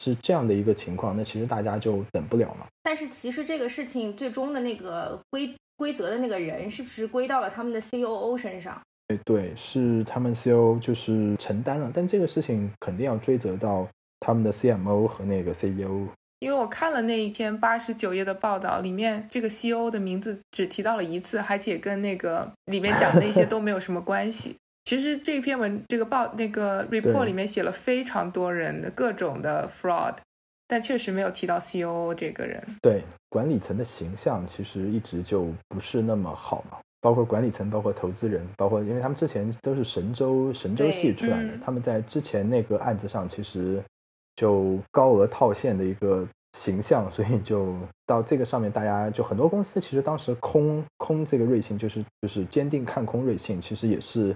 [0.00, 2.66] 是这样的一个情况，那其实大家就等不了嘛。
[2.82, 8.80] 但是其实这个事情最终的那个规规则的那个人，是不是归到了他们的 C O O 身上？
[9.06, 13.86] 对对，是他们 C O 就是承担了，但这个事情肯定要追责到
[14.20, 16.08] 他们的 C M O 和那个 C E O。
[16.40, 24.56] 因为我看了那一篇八十九页的报道，里面这个 CEO 的名字只提到了一次，而且跟那个里面讲的那些都没有什么关系。
[24.84, 30.14] 其实这篇文这个报那个 report 里面写了非常多人的各种的 fraud，
[30.66, 32.62] 但确实没有提到 COO 这个人。
[32.82, 43.82] 对管理层的形象其实一直就不是那么好嘛，包括管理层，包括投资人，包括因为他们之前都是神州神州系出来的，他们在之前那个案子上其实。
[44.36, 46.26] 就高额套现的一个
[46.58, 47.72] 形象，所以就
[48.04, 54.34] 到这个上面，大家就很多公司其实当时空空这个瑞幸，就是就是坚定看空瑞幸，其实也是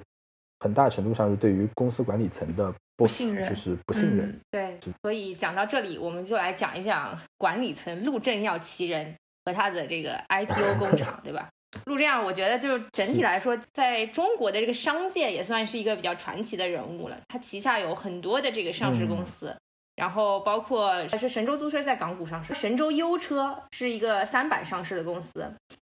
[0.61, 4.41] 很大程度上是对于公司管理层的不信任，就是不信任。
[4.51, 11.49] 对，所以讲到这里，我们就来讲一讲管理层陆正耀其人和他的这个 IPO 工厂，对吧？
[11.87, 17.19] 陆正耀，我觉得就整体来说，在中国的这个商界也算是一个比较传奇的人物了。
[17.29, 19.55] 他旗下有很多的这个上市公司。
[19.97, 25.45] 然后包括是神州租车在港股上市，神州优车是一个三板上市的公司。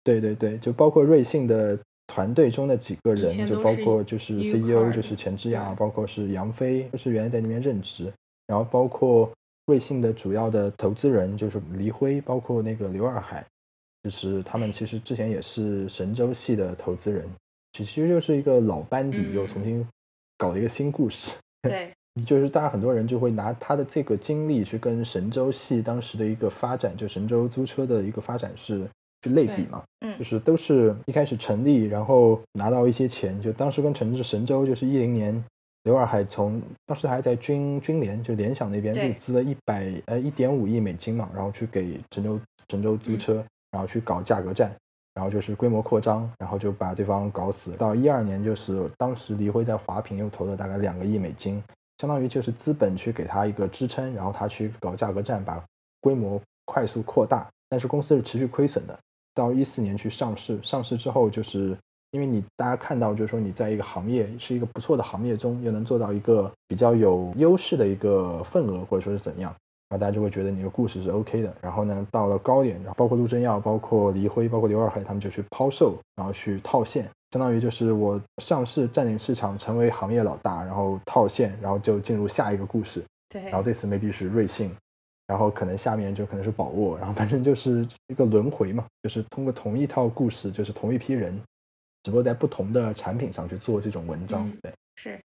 [0.03, 8.11] 对对对，就包括瑞幸的团队中的几个人，就包括就是 CEO 就是钱之亚，包括是杨飞，就是原来在那边任职。
[8.47, 9.31] 然后包括
[9.67, 13.45] 瑞幸的主要的投资人就是黎辉，包括那个刘二海，
[14.03, 17.25] 就是他们其实之前也是神州系的投资人，
[17.71, 19.87] 其实就是一个老班底又重新
[20.37, 21.31] 搞了一个新故事。
[21.61, 21.91] 对。
[22.27, 28.87] 就是大家很多人就会拿他的这个经历去跟神州系当时的一个发展，就神州租车的一个发展是
[29.23, 35.43] 去类比嘛，嗯，就是都是一开始成立，然后拿到一些钱，就当时跟城市神州就是一零年，
[35.83, 44.69] 刘二海从当时还在军军联就联想那边入资了一百呃一点五亿美金嘛，然后去给神州神州租车，然后去搞价格战，
[45.13, 47.71] 然后就是规模扩张，然后就把对方搞死。
[47.71, 51.63] 到一二年就是当时黎辉在华平又投了大概两个亿美金。
[51.99, 55.63] 相当于就是资本去给他一个支撑，然后他去搞价格战，把
[56.01, 57.47] 规模快速扩大。
[57.69, 58.99] 但是公司是持续亏损的。
[59.33, 61.75] 到一四年去上市，上市之后就是
[62.11, 69.51] 因为你大家看到就是说你在一个行业是一个不错的行业中，又能做到一个比较有优势的一个份额，或者说是怎样，
[69.89, 71.53] 然后大家就会觉得你的故事是 OK 的。
[71.61, 83.03] 然后呢，到了高点，然后包括陆正耀、包括黎辉、包括刘二海，他们就去抛售，然后去套现，相当于就是我上市占领市场，成为行业老大，然后套现，然后就进入下一个故事。
[83.29, 84.69] 对，然后这次 maybe 是瑞幸，
[85.25, 91.39] 然后可能下面就可能是宝沃，然后反正就是一个轮回嘛，就是通过同一套故事，就是同一批人，
[92.03, 94.47] 只不过在不同的产品上去做这种文章。
[94.47, 95.19] 嗯对，是，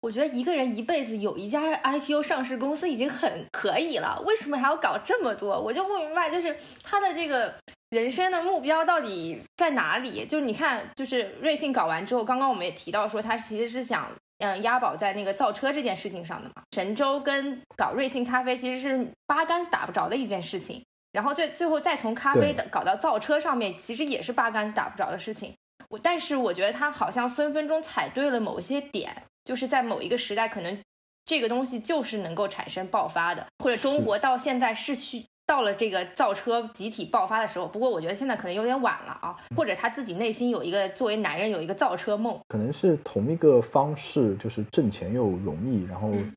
[0.00, 5.60] 我觉得一个人一辈子有一家 IPO 上市公司已经很可以了，为什么还要搞这么多？
[5.60, 7.54] 我就不明白，就是他的这个
[7.90, 10.26] 人生的目标到底在哪里？
[10.26, 14.10] 就是你看，就是瑞幸搞完之后，刚刚我们也提到说，他其实是想。
[14.38, 20.84] 嗯，押宝在那个造车这件事情上的嘛，神州跟搞瑞幸咖啡其实是八竿子打不着的一件事情。
[21.10, 25.54] 然后最最后再从咖啡的搞到造车上面，其实也是八竿子打不着的事情。
[25.88, 29.10] 我但是我觉得他好像分分钟踩对了某一些点，
[29.42, 30.78] 就是在某一个时代，可能
[31.24, 37.66] 这个东西就是能够产生爆发的，或者中国到现在是需到了这个造车集体爆发的时候。
[37.66, 46.32] 不过我觉得现在可能有点晚了啊，或者他自己内心有一个作为男人有一个造车梦，可能是同一个方式，就是挣钱又容易，然后嗯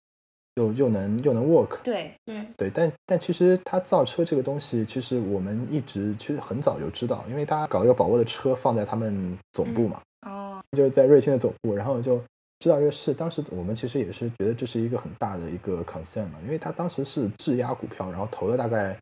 [0.56, 1.82] 又又能又能 work。
[1.84, 12.22] 对，嗯，对，但但其实他造车这个东西，其实我们一直其实很早就知道，因为他搞一个宝沃的车放在他们总部嘛，哦，就是在瑞幸的总部，然后就
[12.60, 13.14] 知道这个事。
[13.14, 18.98] 当时我们其实也是觉得这是一个很大的一个 concern 嘛，因为他当时是质押股票，然后投了大概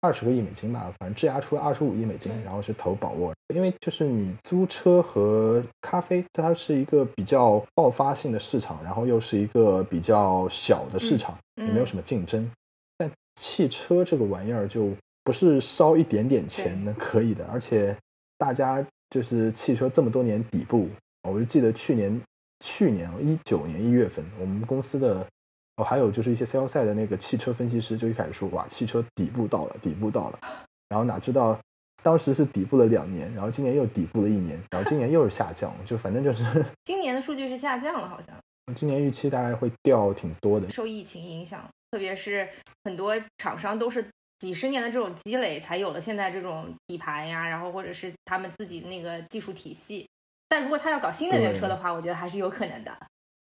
[0.00, 3.32] 二十个亿美金吧，反正质押出了二十五亿美金，然后是投宝沃。
[3.54, 12.50] 因为就是你租车和咖啡，它是一个比较爆发性的市场，然后又是一个比较小的市场，嗯也没有什么竞争。
[12.96, 14.90] 但汽车这个玩意儿就
[15.24, 17.96] 不是烧一点点钱能可以的，而且
[18.38, 20.88] 大家就是汽车这么多年底部，
[21.28, 22.20] 我就记得去年
[22.60, 25.26] 去年一九年一月份，我们公司的
[25.76, 30.38] 哦还有就是一些 sales 赛的那个汽车分析师就一开始说哇汽车底部到了，底部到了，
[30.88, 31.58] 然后哪知道
[32.02, 36.44] 当时是底部了两年，然后今年又底部了一年，然后今年又是下降，就反正就是
[36.84, 38.34] 今年的数据是下降了，好像
[38.74, 40.68] 今年预期大概会掉挺多的。
[40.68, 42.48] 受疫情影响，特别是
[42.84, 44.04] 很多厂商都是
[44.38, 50.06] 几十年的这种积累，才有了现在这种底盘呀，然后或者是他们自己那个技术体系。
[50.50, 52.92] 但如果他要搞新能源车的话，我觉得还是有可能的。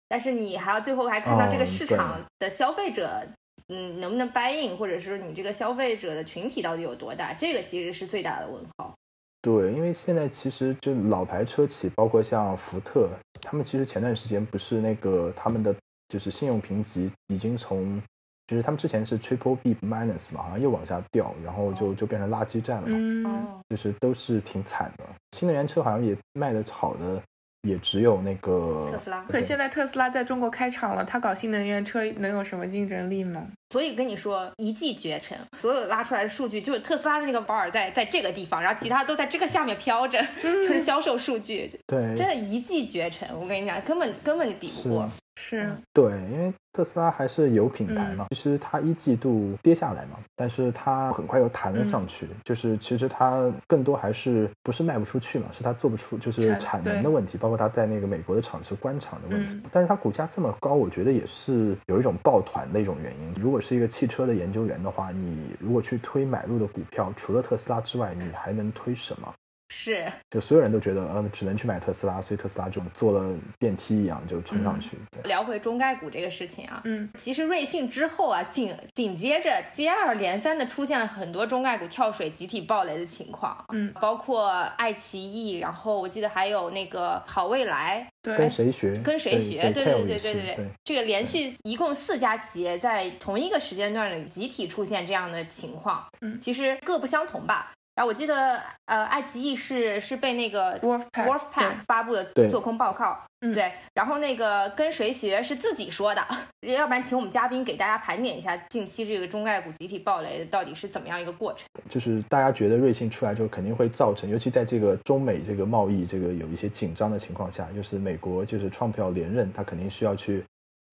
[0.09, 3.25] 但是你还要最后还看到这个哦市场的消费者，
[3.69, 8.93] 嗯，能不能 buy in，或者是你这个消费者的群体到底有多大，这个其实是最大的问号。
[9.41, 13.09] 对，因为现在其实就老牌车企，包括像福特，
[13.41, 15.73] 他们其实前段时间不是那个他们的
[16.09, 18.03] 就是信用评级已经从，
[18.47, 25.05] 就是他们之前是 Triple B minus 嘛，好像又往下掉，然后就就变成垃圾站了嘛，嗯，哦，就是都是挺惨的。
[25.37, 27.21] 新能源车好像也卖的好的，
[27.63, 33.45] 也只有那个特斯拉可现在特斯拉在中国开厂了，它搞新能源车能有什么竞争力吗？
[33.71, 43.29] 所以跟你说一骑绝尘，所有拉出来的数据就是特斯拉的那个保尔在在这个地方，然后其他都在这个下面飘着， 就是销售数据，对真的一骑绝尘。
[43.35, 45.11] 我跟你讲，根本根本就比不过。
[45.39, 59.55] 是，对，因为特斯拉还是有品牌嗯嘛，其实它一季度跌下来嘛，但是它很快又弹了上去，就是其实它更多还是不是卖不出去嘛，是它做不出就是产产能的问题，包括它在那个美国的厂是关厂的问题。
[59.55, 63.35] 嗯但是它股价这么高，我觉得也是有一种抱团的一种原因。
[63.39, 69.33] 如果是一个汽车的研究员的话，你如果去推买入的股票，除了特斯拉之外，你还能推什么？
[69.69, 74.97] 是，就所有人都觉得，呃，只能去买特斯拉，所以特斯拉就坐了电梯一样就冲上去。
[75.11, 75.23] 对。
[75.25, 88.97] 聊回中概股这个事情啊，嗯，其实瑞幸之后啊，紧紧接着接二连三的出现了很多中概股跳水、集体暴雷的情况，嗯，包括爱奇艺，然后我记得还有那个好未来，对跟，谁学？
[89.03, 89.61] 跟谁学？
[89.73, 90.67] 对对对对对对。
[90.85, 97.73] 这个连续一共四家企业在同一个时间段里集体出现这样的情况，嗯其实各不相同吧。
[97.97, 103.73] 然后我记得，呃，爱奇艺是是被那个 Wolfpack，Wolfpack 发布的对做空报告，嗯对。
[103.95, 106.23] 然后那个跟谁学是自己说的，
[106.61, 111.67] 要不然请我们嘉宾给大家盘点一下近期这个中概股集体暴雷到底是怎么样一个过程。
[111.89, 120.45] 就是大家觉得瑞幸出来之后肯定会造成，尤其在这个中美这个贸易这个有一些紧张的情况下，就是美国就是川普要连任，他肯定需要去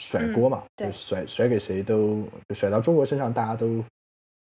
[0.02, 2.24] 甩锅嘛，对就甩甩给谁都
[2.56, 3.84] 甩到中国身上，大家都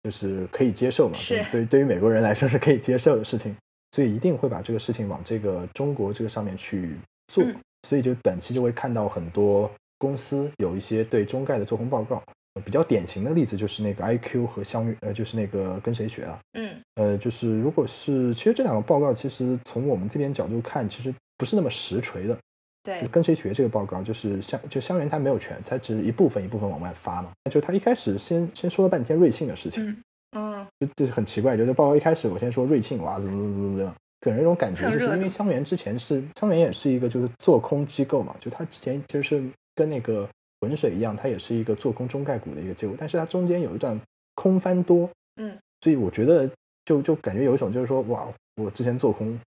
[0.03, 3.55] 就是可以接受嘛，是对对于美国人来说是可以接受的事情，
[3.91, 6.95] 所以一定会把这个事情往这个中国这个上面去
[7.27, 7.55] 做，嗯
[7.87, 12.21] 所以就短期就会看到很多公司有一些对中概的做空报告。
[12.65, 16.37] 比较典型的例子就是那个 IQ 和相遇，呃，就是那个跟谁学啊？
[16.51, 22.37] 嗯呃，就是如果是，其实这两个报告，其实从我们这边角度看，其实不是那么实锤的。
[22.83, 27.31] 对，跟谁学这个报告，就是香就香园他没有权，他只是一部分一部分往外发嘛。
[27.51, 29.97] 就他一开始先先说了半天瑞幸的事情，嗯
[30.37, 39.43] 嗯，就就是很奇怪，就是报告一开始我先说瑞幸哇怎么怎么怎么怎么，给人一种感觉，就是因为香园之前是香园也是一个就是做空机构嘛，就他之前其实是
[39.75, 40.27] 跟那个
[40.59, 43.99] 浑水一样，它也是一个做空中概股的一个机构，但是它中间有一段
[44.33, 46.49] 空翻多，嗯，所以我觉得
[46.85, 49.39] 就就感觉有一种就是说哇，我之前做空。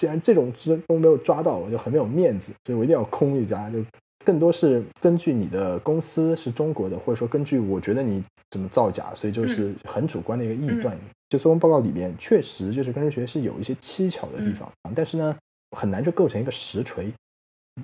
[0.00, 3.68] 既然这种只都没有抓到，我就很没有面子，所以我一定要空一家。
[3.68, 3.84] 就
[4.24, 10.96] 更多是根据你的公司是中国的，或者说根据我觉得你怎么造假，所以就是很主观的一个臆断。
[11.28, 15.36] 就做空报告里面确实就是跟人学是有一些蹊跷的地方，但是呢，
[15.76, 17.12] 很难就构成一个实锤。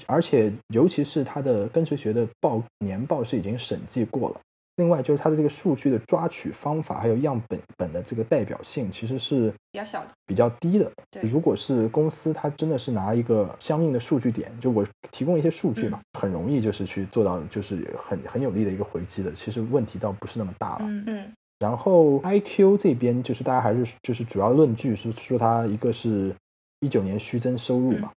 [0.06, 4.40] 而且尤其是它的跟随学的报年报是已经审计过了。
[4.76, 10.90] 另外就是它的这个数据的抓取方法，还有样本本的这个代表性，其实是比较小的、比较低的。
[11.10, 19.32] 对，如果是公司，它真的是拿一个相应的数据点，就我提供一些数据嘛，很容易就是去做到，就是很很有力的一个回击的。
[19.32, 20.80] 其实问题倒不是那么大了。
[20.82, 21.32] 嗯嗯。
[21.58, 26.34] 然后 IQ 这边就是大家还是就是主要论据是说它一个是
[26.80, 28.12] 一九年虚增收入嘛，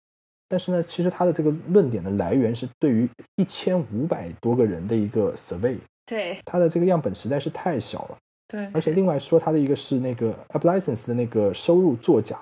[0.48, 5.76] 但是呢，其实它的这个论点的来源是对于一千五百多个人的一个 survey。
[6.06, 8.16] 对，它的这个样本实在是太小了。
[8.48, 12.38] 对，而且另外说，它的一个是那个 App License 的那个收入作假，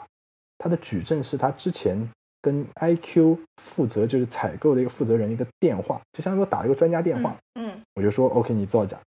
[0.59, 1.96] 它的举证是他之前
[2.42, 8.98] 跟 IQ 负责就是采购的一个负责人一个电话，就相当于我打了一个专家电话，嗯，我就说 OK 你造假，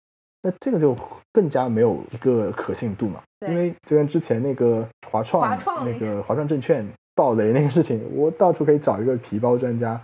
[0.40, 0.96] 那这个就
[1.34, 6.82] 更加没有一个可信度嘛，因为就跟之前那个华创那个华创证券
[7.14, 10.00] 暴雷那个事情，我到处可以找一个皮包专家，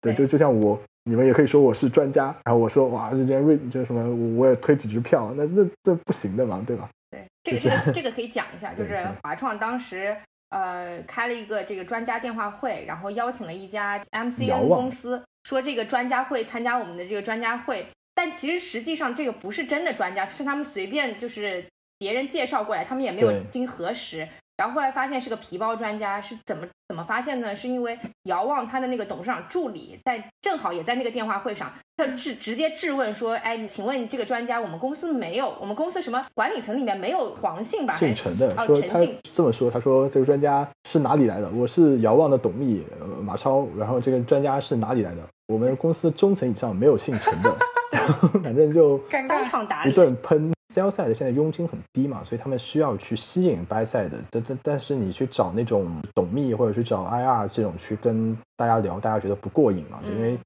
[0.00, 0.76] 对，就就像我。
[1.04, 6.88] 你们也可以说我是专家，然后我说哇，这件瑞就是什么，我也推几支票，那那这不行的嘛，对吧？
[7.10, 10.16] 对，这个这个这个可以讲一下， 就是华创当时
[10.50, 21.64] 呃开了一个这个专家电话会，然后邀请了一家 MCN 公司，说这个专家会参加我们的这个专家会，但其实实际上这个不是真的专家，是他们随便就是
[21.98, 24.28] 别人介绍过来，他们也没有经核实。
[24.56, 27.54] 然后后来发现是个皮包专家，是怎么怎么发现呢？
[27.54, 37.96] 是因为遥望他的那个董事长助理在正好也在那个电话会上，他质直接质问说：“哎，请问这个专家，我们公司没有，我们公司什么管理层里面没有黄姓吧？
[37.96, 39.00] 姓陈的，说他
[39.32, 41.50] 这么说，他说这个专家是哪里来的？
[41.54, 42.84] 我是遥望的董秘
[43.22, 45.22] 马超，然后这个专家是哪里来的？
[45.48, 47.54] 我们公司中层以上没有姓陈的
[48.42, 54.18] 反正就当场打一顿喷。” Sell side 现在佣金很低嘛，所以他们需要去吸引 buy side 的。
[54.30, 60.00] 但但但是你去找那种董秘或者去找 IR 这种去跟大家聊，大家觉得不过瘾嘛？
[60.04, 60.38] 因为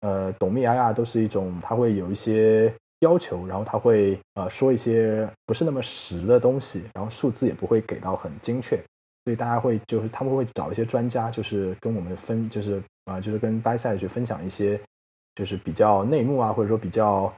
[0.00, 8.76] 呃，董秘 IR 都是一种他会有一些要求，然后他会呃说一些不是那么实的东西，然后数字也不会给到很精确，
[9.24, 14.80] 所以大家会就是他们会找一些专家，就是跟我们分，就是啊，就是跟 buy side 去分享一些
[15.34, 17.32] 就是比较内幕啊，或者说比较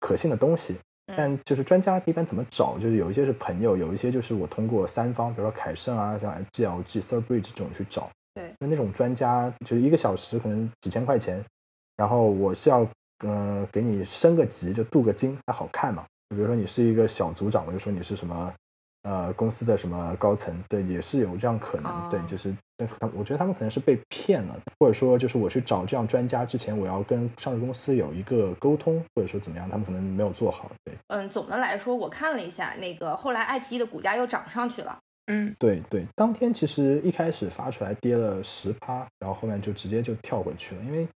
[0.00, 0.76] 可信的东西。
[1.06, 2.78] 但就是专家一般怎么找？
[2.78, 8.08] 就是有一些是朋友，有一些就是我通过三方，比如说凯盛啊，像 GLG、Thirdbridge 这种去找。
[8.34, 11.44] 对，那那种专家就是一个小时可能几千块钱，
[11.96, 12.86] 然后我是要
[13.24, 16.04] 嗯给你升个级，就镀个金才好看嘛。
[16.30, 18.52] 比如说你是一个小组长，我就说你是什么。
[19.04, 22.54] 呃，公司的什么高层，对，也是有这样可能，对，就是，
[23.14, 30.94] 我觉得他们可能是被骗了，或者说就是我去找这样专家之前，我要跟上市公司有一个沟通，或者说怎么样，他们可能没有做好，对。
[31.08, 34.98] 嗯，总的来说，我看了一下，那个后来爱奇艺的股价又涨上去了。
[35.26, 41.06] 嗯，对对，当天其实一开始发出来跌了十趴，然后后面就直接就跳回去了，因为。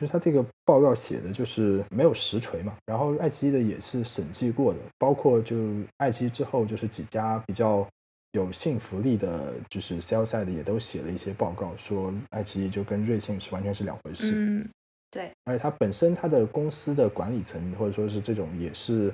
[0.00, 5.54] 就是他这个报告写的就是没有实锤嘛，然后爱奇艺的也是审计过的，包括就
[5.98, 7.86] 爱奇艺之后就是几家比较
[8.32, 14.32] 有信服力的，就是 sell side 也都写了一些报告，说爱奇艺就跟瑞幸是完全是两回事。
[14.34, 14.68] 嗯，
[15.10, 19.12] 对，而且它本身它的公司的管理层或者说是这种也是。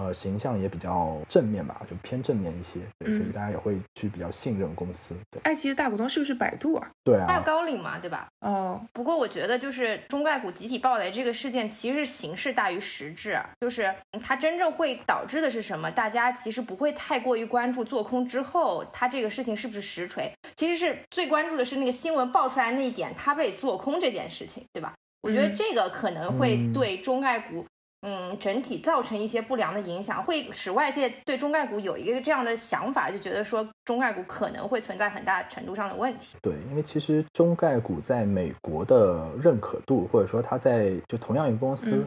[0.00, 5.14] 呃，形象也比较正面吧，就偏正面一些，所以大家也会去比较信任公司。
[5.30, 6.88] 对，爱奇艺的大股东是不是百度啊？
[7.04, 8.26] 对啊，大高瓴嘛，对吧？
[8.40, 15.90] 哦，不过我觉得就是中概股集体暴雷这个事件，其实是形式大于实质，就是它真正会导致的是什么？
[15.90, 24.94] 大家其实不会太过于关注做空之后它这个事情是不是实锤，其实是最关注的是那个新闻爆出来那一点，它被做空这件事情，对吧？
[25.20, 27.66] 我觉得这个可能会对中概股。
[28.02, 36.38] 嗯，整体造成一些不良的影响，会使外界对中概股有一个这样的想法，就觉得说中概股可能会存在很大程度上的问题。
[36.40, 42.02] 对，因为其实中概股在美国的认可度，或者说它在就同样一个公司，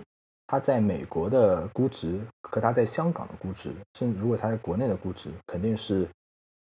[0.47, 6.07] 它在美国的估值和它在香港的估值，甚至如果它在国内的估值，肯定是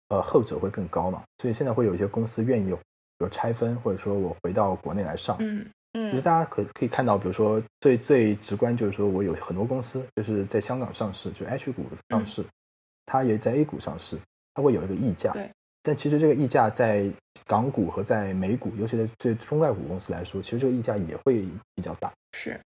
[0.10, 1.24] 呃后者会更高嘛。
[1.38, 2.76] 所以现在会有一些公司愿意，比
[3.20, 5.38] 如拆分，或者说我回到国内来上。
[5.40, 12.44] 嗯嗯其实大家可可以看到，比如说最最直观就是说我有很多公司就是在香港上市，就 H 股上市，
[13.06, 14.18] 它也在 A 股上市，
[14.54, 15.32] 它会有一个溢价。
[15.32, 15.50] 对。
[15.86, 17.12] 但其实这个溢价在
[17.46, 22.10] 港股和在美股，尤其是对中概股公司来说，其实这个溢价也会比较大。
[22.32, 22.58] 是，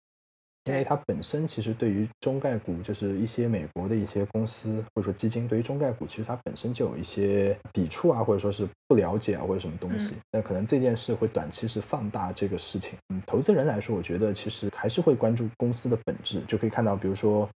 [0.68, 10.16] 因为它本身其实对于中概股，就是一些美国的一些公司或者说基金，对于中概股其实它本身就有一些抵触啊，或者说是不了解啊，或者什么东西。
[10.32, 12.98] 那可能这件事会短期是放大这个事情。
[13.10, 17.50] 嗯，投资人来说，我觉得其实还是会关注公司的本质，就可以看到，比如说，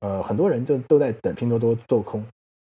[0.00, 2.24] 呃，很多人就都在等拼多多做空，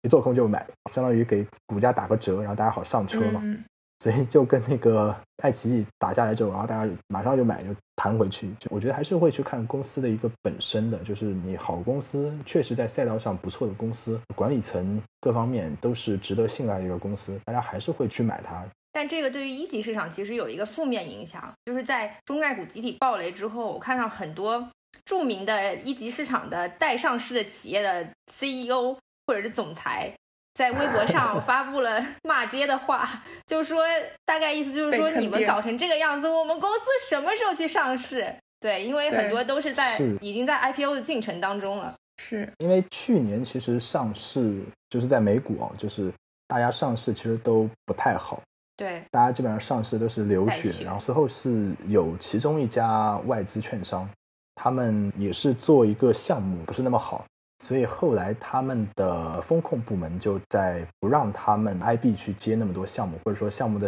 [0.04, 3.42] 一做空就买，相当于给股价打个折，然后大家好上车嘛。
[3.44, 3.64] 嗯
[4.02, 8.50] 所以就跟那个爱奇艺打下来之后，然后大家马上就买，就弹回去。
[8.60, 18.66] 就我觉得还是会去看公司的一个本身的，就是你好公司，确实在赛道上不错的公司，管理层各方面都是值得信赖的一个公司，大家还是会去买它。
[18.92, 24.68] 但这个对于一级市场其实有一个负面影响，就是在中概股集体暴雷之后，我看到很多
[25.06, 28.98] 著名的一级市场的待上市的企业的 CEO
[29.28, 30.12] 或者是总裁。
[30.54, 33.08] 在微博上 发布了骂街的话，
[33.46, 33.84] 就说
[34.26, 38.34] 大概意思就是说你们搞成这个样子，我们公司什么时候去上市？
[38.60, 41.96] 对，因为很多都是在已经在 IPO 的进程当中了。
[42.22, 46.14] 是因为去年其实上市就是在美股啊，就是
[46.48, 48.40] 大家上市其实都不太好。
[48.78, 54.08] 对，大家基本上上市都是流血，然后之后是有其中一家外资券商，
[54.56, 57.26] 他们也是做一个项目不是那么好。
[57.62, 63.88] 所以后来他们的风控部门就在不让他们 IB 去接那么多项目，或者说项目的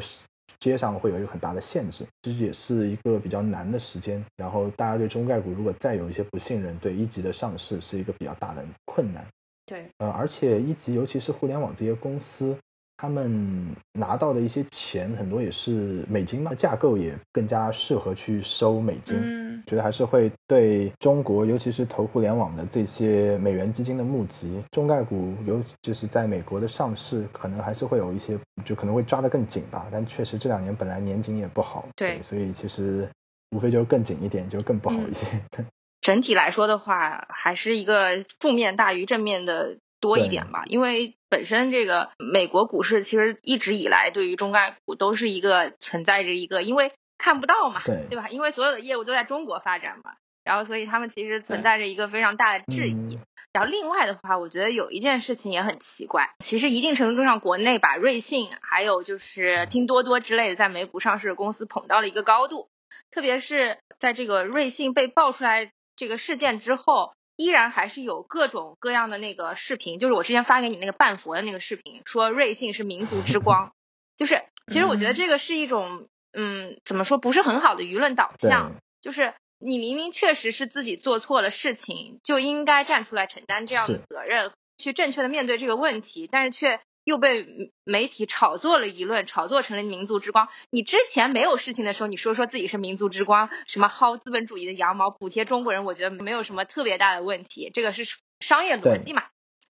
[0.60, 4.24] 接上会有一个很大的限制，其实也是一个比较难的时间。
[4.38, 9.26] 然后大家对中概股如果再有一些不信任，对一级的上市是一个比较大的困难。
[9.66, 12.56] 对，呃，而且一级尤其是互联网这些公司。
[12.98, 19.18] 他们拿到的一些钱很多也是美金嘛，架构也更加适合去收美金。
[19.22, 29.88] 嗯，觉得还是会对中国，尤其是投互联网的这些美元基金的募集，中概股尤就是在美国的上市，可能还是会有一些，就可能会抓得更紧吧。
[29.92, 33.10] 但确实这两年本来年景也不好，对，所以其实
[33.52, 35.28] 无非就是更紧一点，就更不好一些。
[35.58, 35.66] 嗯、
[36.00, 39.78] 整体来说的话，还是一个负面大于正面的。
[40.04, 48.28] 多一点吧，因为本身这个美国股市其实一直以来对于中概股都是一个存在着一个，因为看不到嘛，对对吧？
[48.28, 53.16] 因为所有的业务都在中国发展嘛，然后所以他们其实存在着一个非常大的质疑。
[53.16, 53.20] 嗯、
[53.54, 62.68] 然后另外的话，我觉得有一件事情也很奇怪，其实一定程度上国内把瑞幸还有就是拼多多之类的在美股上市的公司捧到了一个高度，
[63.10, 67.14] 特别是在这个瑞幸被爆出来这个事件之后。
[67.36, 73.74] 依然还是有各种各样的那个视频，就是我之前发给你那个半佛的那个视频，说瑞幸是民族之光，
[74.16, 86.80] 就是其实我觉得这个是一种，嗯，怎么说不是很好的舆论导向，就是你明明确实是自己做错了事情，就应该站出来承担这样的责任，去正确的面对这个问题，但是却。
[87.04, 90.48] 又被媒体炒作了一论，炒作成了民族之光。
[90.70, 98.04] 你之前没有事情的时候，你说说自己是民族之光，什么薅资本主义的羊毛，补贴中国人，我觉得没有什么特别大的问题，这个是
[98.40, 99.24] 商业逻辑嘛。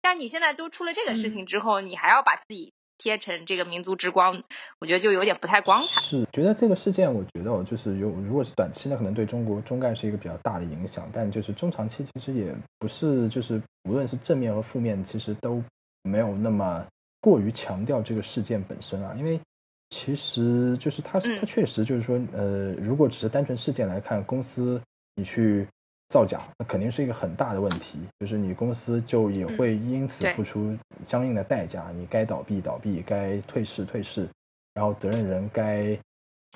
[0.03, 4.43] 但你现在都出了这个事情之后，你还要把自己贴成这个民族之光，
[4.79, 6.01] 我觉得就有点不太光彩。
[6.03, 15.63] 是，觉得这个事件，我觉得就是有，如果是短期呢，可能对中国中概是一个比较大的影响，但就是中长期其实也不是，就是无论是正面和负面，其实都
[16.03, 16.85] 没有那么。
[17.23, 19.41] 过于强调这个事件本身啊，因为
[19.91, 24.83] 其实就是它它确实就是说，呃，如果只是单纯事件来看，公司
[25.15, 25.65] 你去
[26.09, 34.27] 造假，那肯定是一个很大的问题，就是你公司就也会因此付出相应的代价，你该倒闭倒闭，该退市退市，
[34.75, 35.97] 然后责任人该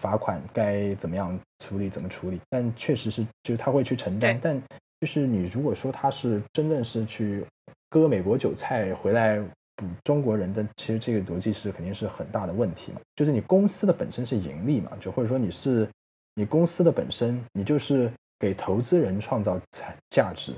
[0.02, 4.60] 罚款该怎么样处理怎么处理，但确实是就是他会去承担，但
[5.00, 7.46] 就是你如果说他是真正是去
[7.88, 9.40] 割美国韭菜回来。
[9.76, 15.86] 补中国人的其实这个逻辑是肯定是很大的问题嘛，就是你公司的本身是盈利嘛，就或者说你是
[16.34, 20.54] 你公司的本身，你就是给投资人创造价价值，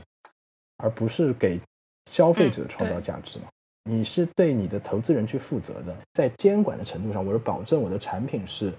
[0.76, 1.60] 而不是给
[2.06, 3.46] 消费者创造价值嘛。
[3.90, 8.72] 你是对你的投资人去负责的，在监管的程度上，我是保证我的产品是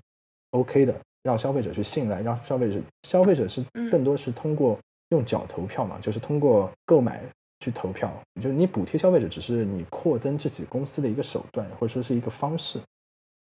[0.52, 3.62] OK 的，让消费者去信赖，让消费者消费者是
[3.92, 4.80] 更多是通过
[5.10, 7.22] 用脚投票嘛，就是通过购买。
[7.60, 12.80] 去投票，就是你补贴消费者，只是你扩增自己公司的一个手段，或者说是一个方式，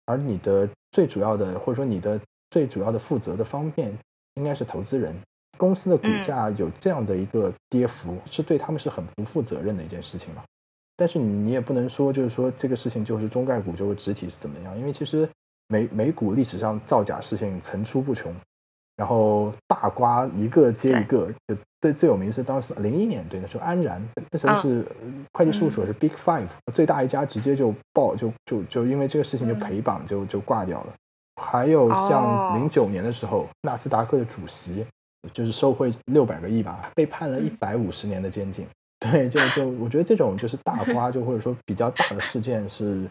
[0.06, 3.96] 而你的最主要的，或者说你的最主要的负责的方面，
[4.34, 5.14] 应该是投资人。
[5.56, 10.42] 公司的股价有这样的一个跌幅，是对他们是很不负责任的一件事情嘛。
[10.96, 15.28] 但是你也不能说，就是说这个事情就是中概股就会整体是怎么样，因为其实
[15.68, 18.34] 美美股历史上造假事情层出不穷，
[19.00, 24.84] 然后大瓜一个接一个，就最最有名是当时零一年对那时候安然那时候是
[25.32, 30.92] 会计事务所是 Big Five 最大一家，直接就爆就就就因为这个事情就赔榜就就挂掉了。
[31.40, 34.84] 还有像零九年的时候，纳斯达克的主席
[35.32, 38.66] 就是受贿六百个亿吧，被判了一百五十年的监禁。
[39.00, 43.08] 对，就就我觉得这种就是大瓜，就或者说比较大的事件是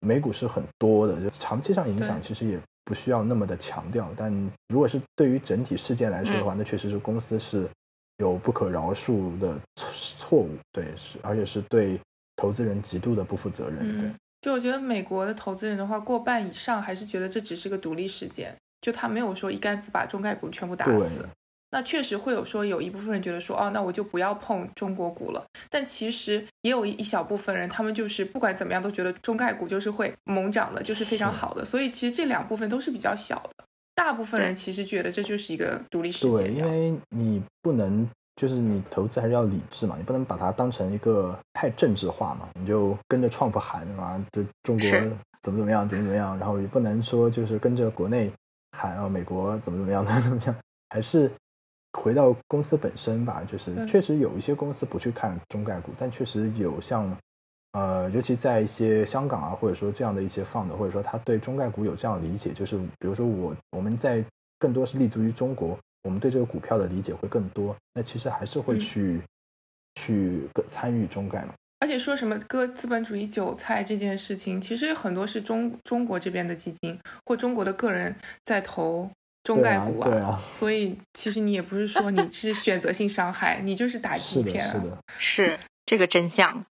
[0.00, 4.10] 美股是很多的，就长期上影响其实也不需要那么的强调。
[4.16, 4.32] 但
[4.68, 7.68] 如果是对于整体事件来说的话，那确实是公司是
[8.16, 9.54] 有不可饶恕的
[10.18, 12.00] 错误，对，是而且是对
[12.36, 14.00] 投资人极度的不负责任。
[14.00, 14.10] 对，
[14.40, 21.28] 就我觉得美国的投资人的话，过半以上还是觉得这只是个独立事件，就他没有说一竿子把中概股全部打死。
[21.70, 25.44] 那确实会有说有一部分人觉得说哦，那我就不要碰中国股了。
[25.68, 31.66] 但其实也有一小部分人，他们就是不管怎么样都觉得中概股就是会猛涨的，就是非常好的。
[31.66, 33.64] 所以其实这两部分都是比较小的。
[33.96, 36.36] 大部分人其实觉得这就是一个独立事件。
[36.36, 44.88] 对，因为你不能就是你投资还是要理智嘛，你不能把它当成一个太政治化嘛，你就跟着 Trump 喊啊，就中国
[45.42, 48.30] 怎么怎么样，怎么怎么样，然后也不能说就是跟着国内
[48.70, 50.54] 喊啊，美国怎么怎么样，怎么怎么样，
[50.90, 51.28] 还是。
[51.96, 57.16] 回到公司本身吧，就是确实有一些公司不去看中概股，但确实有像，
[57.72, 64.22] 呃，尤其在一些香港啊，或者说这样的一些放的，或者说他对中概股有这样的理解，就是比如说我我们在
[64.58, 69.20] 更多是立足于中国，我们对这个股票的理解会更多，那其实还是会去
[69.96, 71.54] 去参与中概嘛。
[71.80, 79.10] 而且说什么割资本主义韭菜这件事情，其实很多是中中国这边的基金或中国的个人在投。
[79.46, 84.72] 中概股啊，对啊所以其实你也不是说你是选择性伤害，你就是打击片啊。
[84.72, 86.66] 是的， 是这个真相。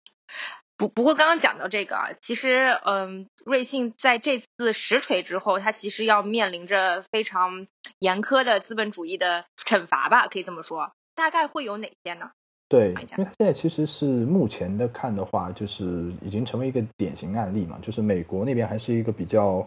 [0.76, 7.68] 不不过刚刚讲到这个啊，其实嗯，瑞幸在这次实锤之后，它其实要面临着非常
[8.00, 10.92] 严苛的资本主义的惩罚吧，可以这么说。
[11.14, 12.32] 大概会有哪些呢？
[12.68, 19.66] 对，因为它现在其实是目前的看的话，就是已经成为一个典型案例嘛，就是美国那边还是一个比较。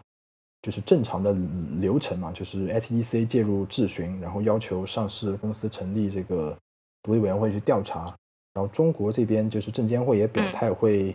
[0.67, 1.33] 就是正常的
[1.79, 6.59] 流程嘛，就是 SEC 介入质询，然后要求上市公司成立这个
[7.05, 8.12] 独立委员会去调查。
[8.53, 11.14] 然后中国这边就是证监会也表态会，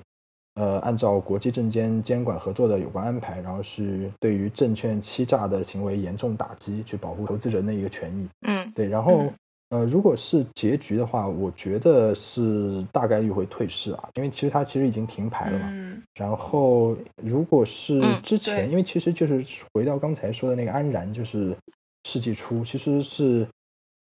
[0.56, 8.30] 呃，按照国际证监监管合作的有关安排，然后是对于证券欺诈的行为严重打击，去保护投资人的一个权益。
[8.48, 8.88] 嗯，对。
[8.88, 9.26] 然后。
[9.72, 15.70] 呃，如果是结局的话，我觉得是大概率会退市啊，因为其实它其实已经停牌了嘛。
[15.72, 16.04] 嗯。
[16.14, 19.42] 然后，如果是之前，因为其实就是
[19.74, 21.56] 回到刚才说的那个安然，就是
[22.04, 23.48] 世纪初，其实是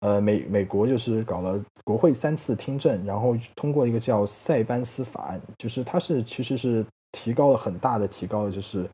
[0.01, 8.87] 呃美美国就是搞了国会三次听证，然后通过一个叫塞班斯法案，就是它是其实是提高了很大的提高了，就是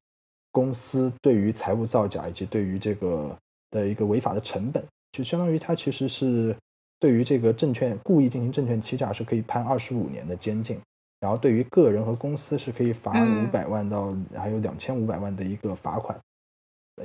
[0.53, 3.37] 公司对于财务造假以及对于这个
[3.73, 4.81] 的一个违法的成本。
[5.13, 6.55] 就相当于他其实是
[7.01, 10.79] 对于这个证券故意进行证券欺诈是可以判二十五年的监禁，
[11.19, 16.19] 然后对于个人和公司是可以罚五百万到还有两千五百万的一个罚款，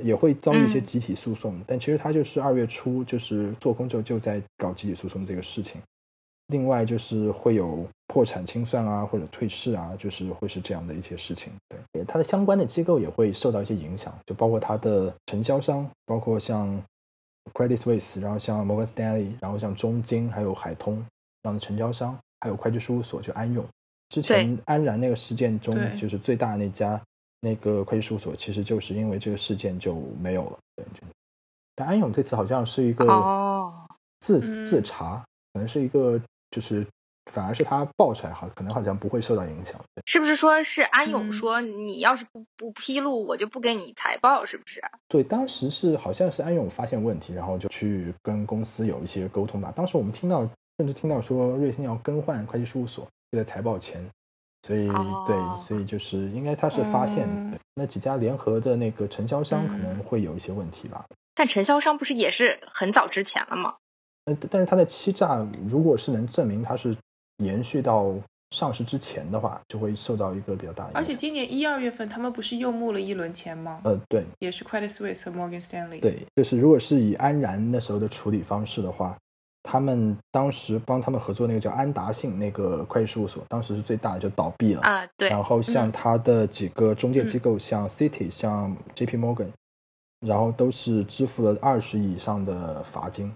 [0.02, 1.60] 也会遭遇一些集体诉讼。
[1.66, 5.80] 但其实他就是二月初就是做空之后就在搞集体诉讼这个事情。
[6.48, 11.52] 另外就是会有破产清算啊或者退市啊，就是会是这样的一些事情。
[11.92, 16.80] 对，它的相关的机构也会受到一些影响，就包括它的承销商，包括像。
[17.52, 21.04] Credit Suisse，然后像 Morgan Stanley，然后像中金，还有海通
[21.42, 23.64] 这样的成交商，还有会计事务所，就安永。
[24.08, 27.00] 之前安然那个事件中，就是最大那家
[27.40, 30.58] 那个会计事务所，其实就是因为这个事件就没有了。
[30.76, 30.84] 对
[31.74, 33.72] 但安永这次好像是一个
[34.20, 36.20] 自自查，可能是一个
[36.50, 36.86] 就是。
[37.32, 39.78] 反而是他爆出来，好，可能好像不会受到影响。
[40.06, 44.82] 是不是说是安永说你要是不不披露，我就不给你财报，是不是？
[45.08, 49.72] 对，当时是好像是安永发现问题，然后就去跟公司有一些沟通吧。
[49.74, 50.48] 当时我们听到，
[50.78, 54.08] 甚至听到说瑞幸要更换会计事务所，就在财报前，
[54.62, 54.86] 所以
[55.26, 57.28] 对，所以就是应该他是发现
[57.74, 61.04] 那几家联合的那个承销商可能会有一些问题吧。
[61.34, 63.74] 但承销商不是也是很早之前了吗？
[64.26, 66.96] 呃，但是他的欺诈，如果是能证明他是。
[67.38, 68.14] 延续到
[68.50, 71.02] 上市之前的话，就会受到一个比较大影响。
[71.02, 73.80] 而且今年一二月份，他们不是又募了一轮钱吗？
[73.84, 76.00] 呃，对，也是 Credit Suisse 和 Morgan Stanley。
[76.00, 79.16] 对，就是如果是以安然那时候的处理方式的话，
[79.64, 85.04] 他们当时帮他们合作那个叫安达信那个会计事务所，当时是最大的，就倒闭了啊。
[85.16, 85.28] 对。
[85.28, 89.48] 然后像他的几个中介机构，像 City、像 JP Morgan，
[90.20, 93.32] 然后都是支付了二十以上的罚金。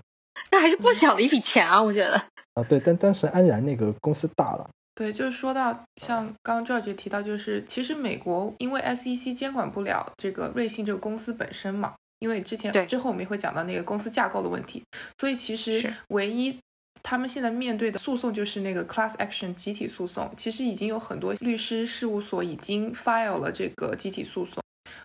[0.51, 2.17] 那还是不小的一笔钱啊，我觉得。
[2.55, 5.73] 啊，对，但当时安然那个公司大了，对，就是说到
[6.03, 14.83] 像刚刚这儿就提到，就是其实美国因为 SEC 监管不了这个瑞幸这个公司本身嘛，因为之前对之后我们也会讲到那个公司架构的问题，
[15.19, 16.59] 所以其实是唯一
[17.03, 24.61] 他们现在面对的诉讼就是那个 class action 集体诉讼，其实已经有很多律师事务所已经 file 了这个集体诉讼。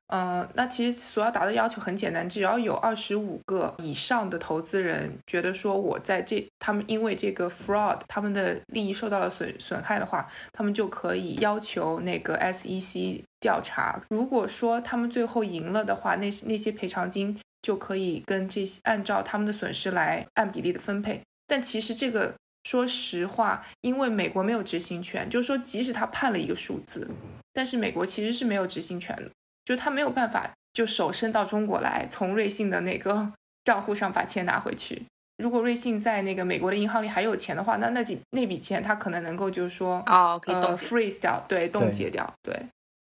[0.07, 13.99] 嗯，那其实所要达的要求很简单，只要有二十五个以上的投资人觉得说我在这他们因为这个 fraud 他们的利益受到了损损害的话，他们就可以要求那个 SEC 调查。
[14.09, 21.19] 如果说他们最后赢了的话，那那些赔偿金就可以跟这些按照他们的损失来按比例的分配。
[21.47, 22.31] 但其实这个
[22.63, 27.09] 说实话，因为美国没有执行权，就是说即使他判了一个数字，
[27.51, 29.31] 但是美国其实是没有执行权的。
[29.65, 33.33] 就他没有办法就手伸到中国来，从瑞幸的那个
[33.65, 35.03] 账户上把钱拿回去。
[35.37, 40.77] 如果瑞幸在那个美国的银行里还有钱的话，那那几那笔钱他可能能够就是说哦，可以冻呃。
[40.77, 42.57] freeze 掉，对，冻结掉，对。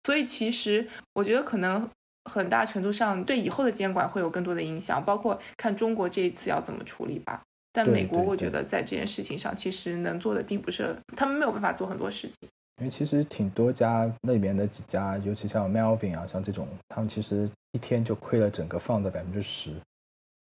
[0.05, 1.87] 所以其实我觉得可能
[2.31, 7.41] 很大程度上对以后的监管会有更多的影响，包括看中国这一次要怎么处理吧。
[7.71, 12.49] 但美国我觉得在这件事情上其实能做的并不是，他们没有办法做很多事情。
[12.77, 19.71] 因为其实挺多家那里面的几家，尤其像 Melvin 啊，像这种，他们其实一天就亏了整个放的百分之十。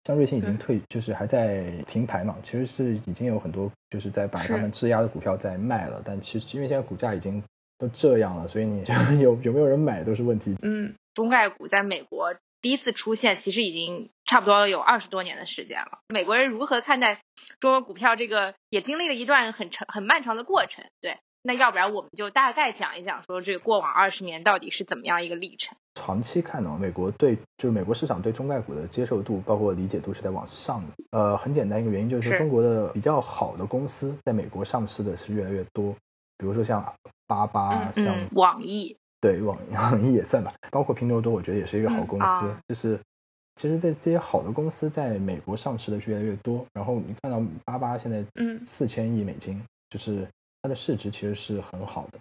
[0.05, 7.41] 像瑞幸已经退，就是还在停牌嘛，其实是已经有很多就是在把他们质押的股票在卖了，但其实因为现在股价已经
[7.77, 8.83] 都这样了，所以你
[9.19, 10.55] 有有没有人买都是问题。
[10.61, 15.99] 嗯，中概股在美国第一次出现，其实已经差不多有二十多年的时间了。
[16.07, 17.21] 美国人如何看待
[17.59, 20.83] 中国股票这个，也经历了一段很长、很漫长的过程。
[20.99, 25.77] 对，那要不然我们就大概讲一讲，说这个过往二十年到底是怎么样一个历程。
[25.95, 30.87] 长期看呢，美国对就是美国市场对中概股的接受度，包括理解度是在往上的。
[31.11, 35.93] 呃，很简单一个原因就是说，中国的比较好的公司在美国上市的是越来越多，
[36.37, 36.81] 比如说像
[37.27, 42.25] 巴巴，嗯像嗯，网易，对 网网易也算吧，包括拼多多，我觉得也是一个好公司。
[42.25, 42.97] 啊就是
[43.55, 46.65] 其实，在这些好的公司在美国上市的是越来越多。
[46.73, 50.27] 然后你看到巴巴现在嗯四千亿美金，就是
[50.63, 52.19] 它的市值其实是很好的，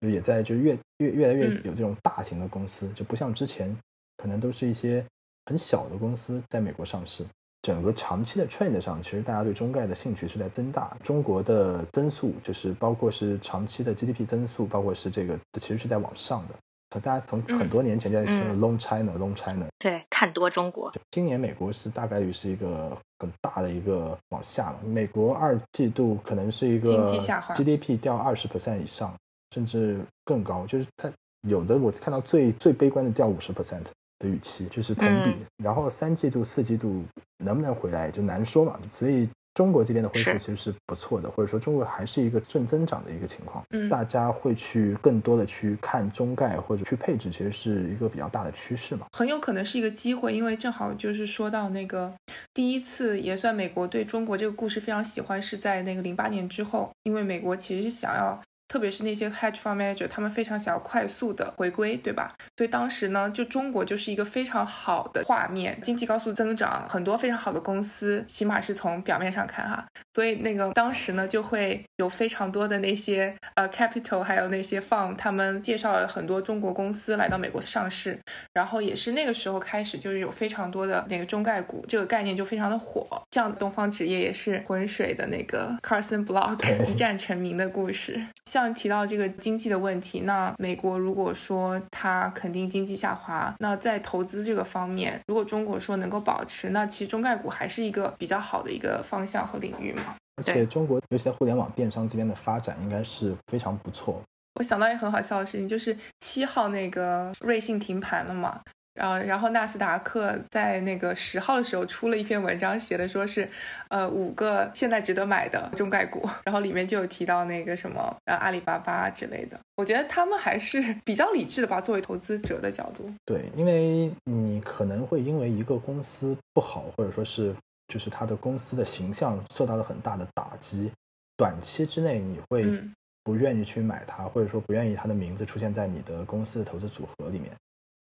[0.00, 3.74] 就也在就越越越来越嗯有这种大型的公司，就不像之前
[4.16, 5.02] 可能都是一些
[5.46, 7.24] 很小的公司在美国上市。
[7.62, 10.94] 整个长期的 trend 上，其实大家对中概的兴趣是在增大。
[11.02, 16.54] 中国的增速，就是包括是长期的 GDP 增速，包括是这个，其实是在往上的。
[16.88, 19.66] 大家从嗯很多年前就在说嗯 Long China，Long China。
[19.78, 29.14] 对，看多中国，今年美国是大概率是一个很大的一个往下了，美国二季度可能是一个经济下滑 GDP 掉二十 percent 以上，
[29.52, 31.10] 甚至更高，就是它
[31.48, 33.82] 有的我看到最最悲观的掉五十 percent
[34.18, 35.30] 的预期，就是同比。
[35.30, 37.02] 嗯然后三季度、四季度
[37.38, 39.28] 能不能回来就难说嘛，所以。
[39.54, 43.64] 中国这边的恢复其实是不错的，或者说中国还是一个正增长的一个情况。
[43.70, 49.06] 嗯大家会去更多的去看中概或者去配置，其实是一个比较大的趋势嘛。
[49.12, 52.12] 很有可能是一个机会，因为正好就是说到那个
[52.52, 58.40] 第一次也算美国对中国这个故事非常喜欢，是在那个零八年之后，因为美国其实是想要。
[58.68, 62.34] 特别是那些 hedge fund manager，他们非常想要快速的回归，对吧？
[62.56, 69.84] 所以当时呢，就中国就是一个非常好的画面，经济高速增长，很多非常好的公司，起码是从表面上看哈。
[70.14, 78.18] 所以那个当时呢，就会有非常多的那些呃 capital，还有那些 fund，他们介绍了很多中国公司来到美国上市，
[78.52, 88.24] 然后也是那个时候开始，就是有非常多的那个中概股这个概念就非常的火，像东方纸业也是浑水的那个 Carson Block 一战成名的故事。
[88.54, 100.14] 像提到这个经济的问题，那美国如果说它肯定经济下滑，那在投资这个方面，如果中国说能够保持，那其实中概股还是一个比较好的一个方向和领域嘛。
[100.36, 104.22] 而且中国尤其在互联网电商这边的发展应该是非常不错。
[104.60, 108.60] 我想到一个很好笑的事情，就是七号那个瑞幸停盘了嘛，
[108.94, 113.48] 然后然后纳斯达克在那个十号的时候出了一篇文章，写的说是，
[113.88, 123.10] 呃五个现在值得买的中概股，然后里面就有提到那个什么呃阿里巴巴之类的，我觉得他们还是比较理智的吧，作为投资者的角度。
[123.24, 127.52] 对，因为你可能会因为一个公司不好，或者说是
[127.88, 130.88] 就是它的公司的形象受到了很大的打击，
[131.36, 137.50] 短期之内你会嗯不愿意去买它，或者说不愿意它的名字出现在你的公司的投资组合里面。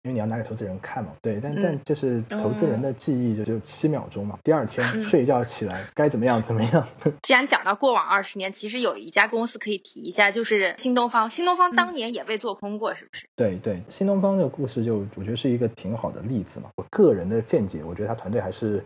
[0.05, 6.87] 因为你要拿给投资人看嘛，对，但、嗯但就是投资人的记忆就只有七秒钟嘛，第二天嗯睡一觉起来该怎么样怎么样，
[7.23, 11.31] 既然讲到过往二十年，其实有一家公司可以提一下，就是新东方。
[11.31, 13.27] 新东方当年也被做空过，是不是？
[13.37, 16.69] 对对，新东方这个故事就我觉得是一个挺好的例子嘛。
[16.77, 18.83] 我个人的见解，我觉得他团队还是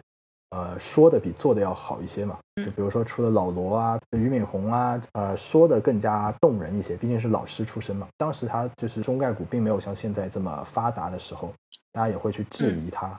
[0.51, 2.39] 呃，说的比做的要好一些嘛。
[2.65, 8.07] 就比如说，除了老罗啊、俞敏洪啊，呃，说的更加动人一些，毕竟是老师出身嘛。
[8.17, 11.53] 当时他就是中概股并没有像现在这么发达的时候，
[11.93, 13.19] 大家也会去质疑他。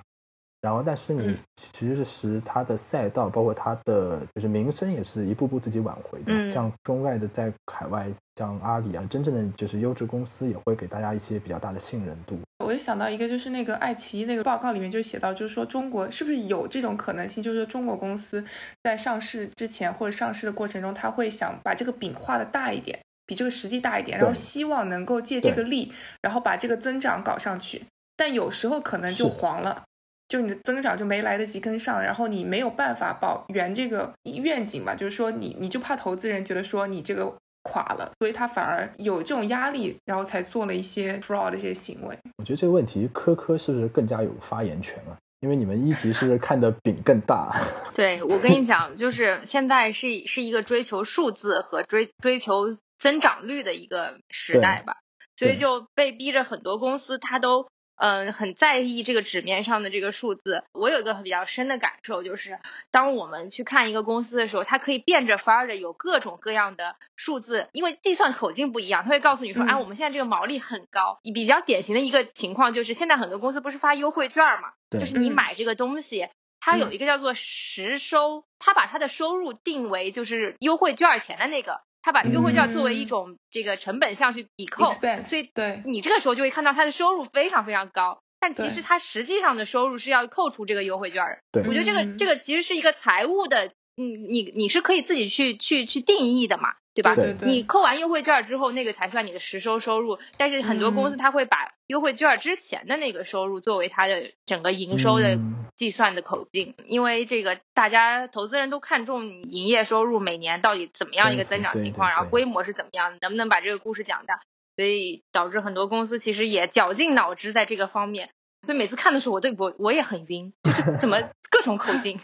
[0.59, 1.35] 然后，但是你
[1.71, 6.49] 其实是他的赛道，包括他的就是名声，也是一步步自己挽回的。
[6.49, 12.39] 像中外的在海外，像阿里啊，真正的就是优质公司，也会给大家一些比较大的信任度。
[12.65, 18.43] 我就想到一个，就是那个爱奇艺那个报告里面就写到，就是说中国是不是有这种可能性，就是说中国公司
[18.83, 27.83] 在上市之前或者上市的过程中，他会想把这个饼画的大一点，比这个实际大一点，然后希望能够借这个力，然后把这个增长搞上去。
[28.17, 29.83] 但有时候可能就黄了。
[30.27, 34.93] 就你的增长就没来得及跟上，然后你没有办法保圆这个愿景吧？
[34.93, 42.17] 就是说你你就怕投资人觉得说你这个垮了，所以他反而有这种压力，然后才做了一些 fraud 的这些行为。
[42.37, 45.17] 我觉得这个问题科科是不是更加有发言权了？
[45.39, 47.55] 因为你们一级是不是看的饼更大？
[47.95, 54.97] 对我跟你讲，就是现在是是一个追求数字和追追求增长率的一个时代吧，
[55.37, 57.67] 所以就被逼着很多公司它都。
[57.97, 60.63] 嗯，很在意这个纸面上的这个数字。
[60.71, 62.59] 我有一个比较深的感受，就是
[62.91, 71.19] 当我们去看一个公司的时候，它可以变着法儿的有各种各样的数字，因为计算口径不一样，它会告诉你说，哎，我们现在这个毛利很高。
[71.33, 74.73] 比较典型的一个情况就是，现在很多公司不是发优惠券嘛？
[74.91, 76.29] 就是你买这个东西，
[76.59, 81.81] 它有一个叫做实收，它把它的收入定为就是优惠券钱的那个。
[82.01, 84.93] 他把优惠券作为一种这个成本项去抵扣，
[85.23, 85.81] 所以对。
[85.85, 91.63] 你这个时候就会看到他的收入非常非常高，但其实他实际上的收入是要扣除这个优惠券的。
[91.67, 96.75] 我觉得这个这个其实是一个财务的，你你你是可以自己去去去定义的嘛。
[96.97, 97.13] 对吧？
[97.45, 100.17] 你扣完优惠券之后，那个才算你的实收收入。
[100.35, 105.37] 但是很多公司他会把优惠券之前的那个收入作为它的整个营收的
[105.75, 114.41] 计算的口径，因为这个大家投资人都看重营业收入每年到底怎么样一个增长情况，然后规模是怎么样，能不能把这个故事讲大，
[114.75, 118.31] 所以导致很多公司其实也绞尽脑汁在这个方面。
[118.63, 121.21] 所以每次看的时候，我对我我也很晕，就是怎么
[121.51, 122.19] 各种口径。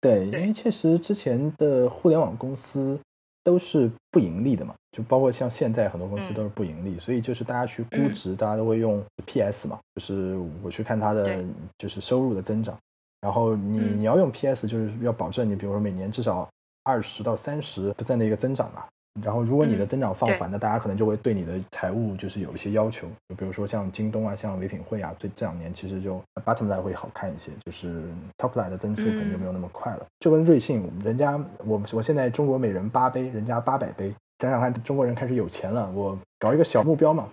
[0.00, 2.98] 对，因为确实之前的互联网公司。
[3.44, 11.42] 都是不盈利的嘛，就包括像现在很多公司都是不盈利，所以就是大家去估值，大家都会用 PS 嘛，就是我去看它的
[11.78, 12.76] 就是收入的增长，
[13.22, 16.46] 然后你你要用 PS，就是要保证你比如说每年至少
[16.84, 18.84] 二十到三十的一个增长嘛。
[19.22, 28.02] 然后，如果你的增长放缓，那大家可能就会对你的财务就是有一些要求，就比如说像京东啊，像唯品会啊，这这两年其实就 bottom line 会好看一些，就是
[28.36, 30.06] top line 的增速可能就没有那么快了。
[30.20, 37.28] 就跟瑞幸，人家我我现在中国每人八杯，人家八百杯，想想看，中国人开始有钱了，我搞一个小目标嘛，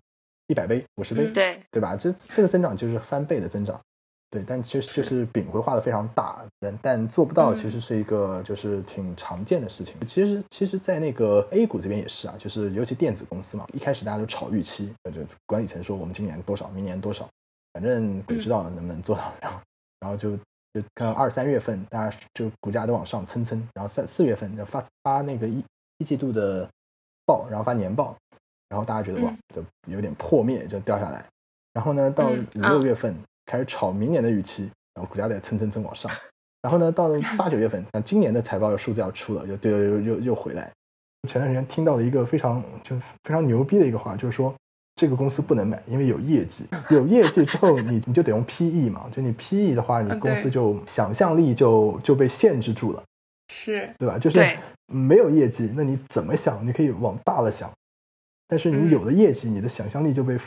[0.47, 1.95] 一百杯、五十杯，对对吧？
[1.95, 3.79] 这这个增长就是翻倍的增长。
[4.31, 9.95] 对，但其实就是饼会画的非常大，但但做不到，其实是一个就是挺常见的事情。
[10.07, 17.29] 其实其实，在那个 A 股这边也是啊，就是尤其电子公司嘛，一开始大家都炒预期，就管理层说我们今年多少，明年多少，
[17.71, 19.31] 反正鬼知道能不能做到。
[19.39, 19.59] 然后
[20.01, 20.35] 然后就
[20.73, 25.63] 就看二三月份，大家就股价都往上蹭蹭，然后三四月份就发发那个一
[25.99, 26.67] 一季度的
[27.25, 28.17] 报，然后发年报，
[28.67, 31.23] 然后大家觉得哇，就有点破灭，就掉下来。
[31.71, 33.15] 然后呢，到五六月份。
[33.45, 36.11] 开始炒明年的预期，然后股价在蹭蹭蹭往上，
[36.61, 40.71] 然后呢，到了 八九月份，像今年的财报的数字要出了，又又又又又回来。
[41.27, 44.53] 前段时间听到了一个非常就非常牛逼的一个话，就是说
[44.95, 53.03] 这个公司不能买，因为有业绩，有业绩之后你你就得用 PE 嘛，就你 PE 的话，你公司就想象力就就被限制住了，
[53.51, 54.19] 是对吧？
[54.19, 56.65] 就是没有业绩，那你怎么想？
[56.65, 57.71] 你可以往大了想。
[58.47, 60.37] 但是你有了业绩，你的想象力就被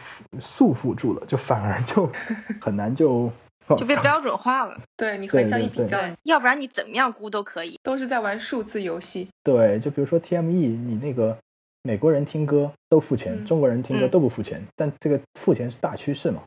[0.40, 2.10] 束缚住了，就反而就
[2.60, 3.30] 很难就
[3.76, 4.80] 就被标准化了。
[4.96, 9.28] 对你横向一比较，要不然你怎么样估都可以，都是在玩数字游戏。
[9.42, 11.36] 对，就比如说 TME，你那个
[11.82, 16.42] 美国人听歌都付钱，中国人听歌都不付钱，但这个付钱是大趋势嘛？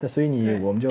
[0.00, 0.88] 那所以你我们就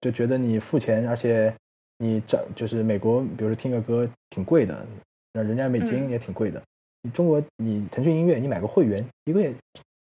[0.00, 1.52] 就觉得你付钱，而且
[1.98, 4.86] 你整就是美国，比如说听个歌挺贵的，
[5.32, 6.60] 那人家美金也挺贵的。
[6.60, 6.64] 你
[7.12, 9.54] 中国，你腾讯音乐，你买个会员，一个月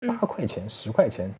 [0.07, 1.33] 八块钱、十块钱，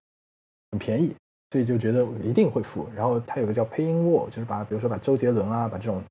[0.72, 1.16] 很便宜，
[1.52, 2.88] 所以就觉得一定会付。
[2.96, 6.04] 然后它有个叫 Paying Wall，就是把比如说把周杰伦啊，把这种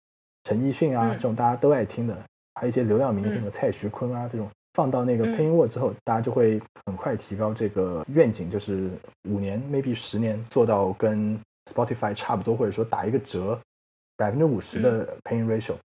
[0.44, 2.16] 陈奕迅啊这种大家都爱听的，
[2.54, 8.90] 还有一些流量明星的蔡徐坤啊这种放到那个 Paying Wall 之后，大家就会很快提高这个愿景，就是
[9.28, 11.38] 五年 maybe 十年做到跟
[11.70, 13.58] Spotify 差不多，或者说打一个折，
[14.16, 15.74] 百分之五十的 Paying Ratio。
[15.74, 15.78] 嗯，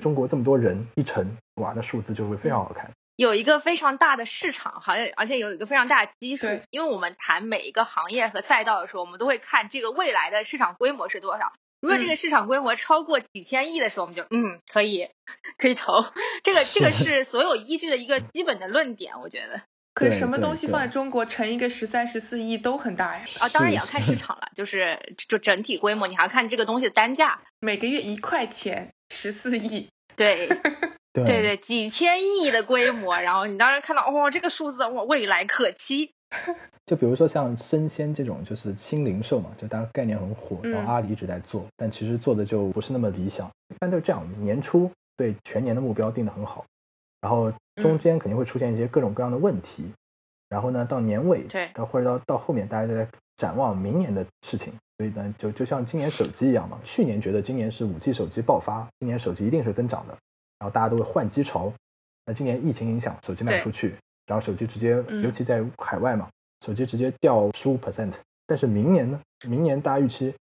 [0.00, 2.90] 中国这么多人一乘，哇，那数字就会非常好看。
[3.16, 6.46] 有一个非常大的市场，好像而且有一个非常大的基数。
[6.70, 11.52] 因为我们谈每一个行业和赛道的时候，我们都会看这个未来的市场规模是多少。
[11.80, 15.08] 如果这个市场规模超过几千亿的时候，我们就嗯可以
[15.58, 16.04] 可以投。
[16.42, 19.60] 这个这个是所有依据的一个基本的论点，我觉得。
[19.94, 23.24] 可什么东西放在中国乘一个十三十四亿都很大呀？
[23.40, 27.40] 啊，当然也要看市场了，就是就整体规模，你还要看这个东西的单价。
[27.58, 29.88] 每个月一块钱，十四亿。
[30.16, 30.48] 对
[31.12, 36.12] 对对，几千亿的规模，然后你当时看到哦，这个数字哇，未来可期。
[36.86, 43.48] 就比如说像生鲜这种，就是新零售嘛，就当然概念很火，然后阿里一直在做，但其实做的就不是那么理想。
[43.68, 46.64] 一般都是这样，年初对全年的目标定的很好。
[47.20, 47.52] 然后
[47.82, 49.84] 中间肯定会出现一些各种各样的问题，
[50.48, 53.06] 然后呢，到年尾，对，到或者到到后面，大家都在
[53.36, 60.16] 展望明年的事情，所以呢，就就像今年手机一样嘛，去年觉得今年是五 G 手机爆发，今年手机一定是增长的，
[60.58, 61.72] 然后大家都会换机潮，
[62.26, 63.94] 那今年疫情影响，手机卖不出去，
[64.26, 64.90] 然后手机直接，
[65.22, 66.28] 尤其在海外嘛，
[66.66, 68.12] 手机直接掉十五 percent，
[68.46, 70.34] 但是明年呢，明年大家预期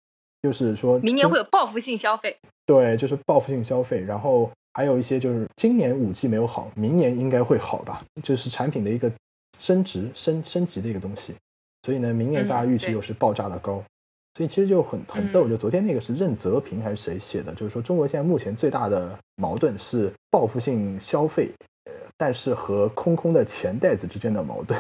[0.43, 4.51] 就是说，明年会有报复性消费，对，就是报复性消费，然后。
[4.77, 8.05] 还有一些就是今年五 G 没有好，明年应该会好吧？
[8.23, 9.11] 这是产品的一个
[9.59, 11.35] 升值、升升级的一个东西，
[11.85, 13.83] 所以呢，明年大家预期又是爆炸的高，
[14.37, 15.49] 所以其实就很很逗。
[15.49, 17.55] 就昨天那个是任泽平还是谁写的？
[17.55, 21.51] 就是说中国现在目前最大的矛盾是报复性消费，
[21.87, 24.79] 呃，但是和空空的钱袋子之间的矛盾，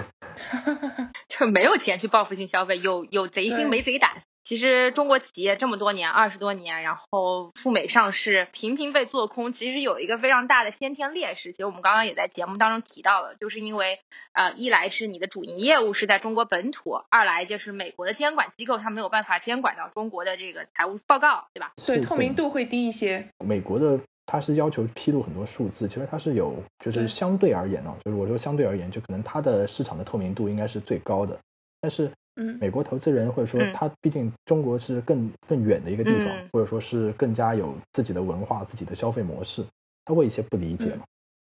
[1.26, 4.10] 就没有钱去报复性消费，有有贼心没贼胆。
[4.46, 11.50] 其实中国企业这么多年，二十多年，然后赴美上市，频频被做空，其实有一个非常大的先天劣势。
[11.50, 13.98] 其实我们刚刚也在节目当中提到了，就是因为
[14.34, 21.72] 呃，一来是你的主营业务是在中国本土，二来就是美国的监管机构它没有办法监管到中国的这个财务报告，对吧？
[21.84, 23.26] 对，透明度会低一些。
[23.44, 31.36] 美国的它是要求披露很多数字，其实它是有，就是相对而言啊，就是我说相对而言，就可能它的市场的透明度应该是最高的，
[31.80, 32.08] 但是。
[32.36, 39.64] 嗯，美国投资人或者说他毕竟中国是更更远的一个地方，或者说是更加有自己的文化、自己的消费模式，
[40.04, 41.04] 他会一些不理解嘛？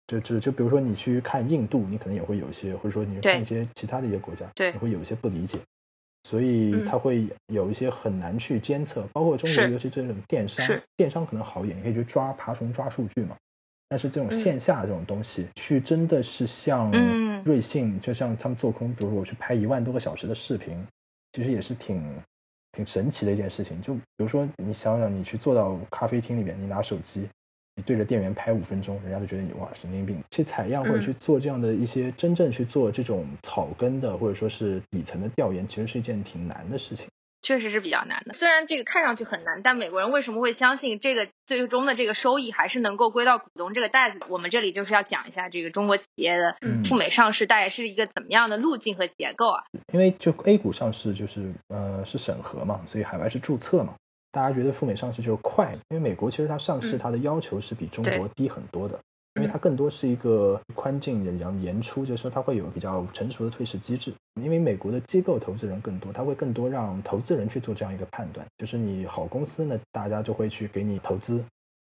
[0.08, 5.60] 就就就比如说你去看印度，你可能也会有一些，或者说你看一些其他的一些国家，对，也会有一些不理解，
[6.24, 9.04] 所以他会有一些很难去监测。
[9.14, 10.66] 包括中国，尤其这种电商，
[10.98, 13.36] 电商可能好一点，你可以去抓爬虫抓数据嘛。
[13.90, 16.92] 但是这种线下这种东西，去真的是像
[17.44, 20.78] 瑞幸，就像他们做空，比如说我去拍一万多个小时的视频，
[21.34, 22.04] 其实也是挺
[22.74, 23.82] 挺神奇的一件事情。
[23.82, 27.28] 就比如说你想想，你去坐到咖啡厅里面，你拿手机，
[27.76, 30.22] 你对着店员拍五分钟，人家就觉得你哇神经病。
[30.30, 37.08] 去采样或者去做这样的一些真正去做这种草根的或者说是底层的调研，其实是一件挺难的事情。
[37.42, 44.20] 确实是比较难的，虽然这个看上去很难，但美国人为什么会相信这个最终的这个收益还是能够归到股东这个袋子？
[44.28, 49.64] 我们这里就是要讲一下这个中国企业的赴美上市大概是一个怎么样的路径和结构啊？
[49.94, 53.96] 因为就 A 股上市就是呃是审核嘛，所以海外是注册嘛，
[54.32, 59.00] 大家觉得赴美上市就是快，因为美国其实它上市它的要求是比中国低很多的。
[59.40, 64.14] 因为它更多是一个宽进然后严出，就是说它会有比较成熟的退市机制。
[64.42, 71.44] 因为美国的机构投资人更多，他会更多让投资人去做这样一个判断，就是你好公司呢，大家就会去给你投资，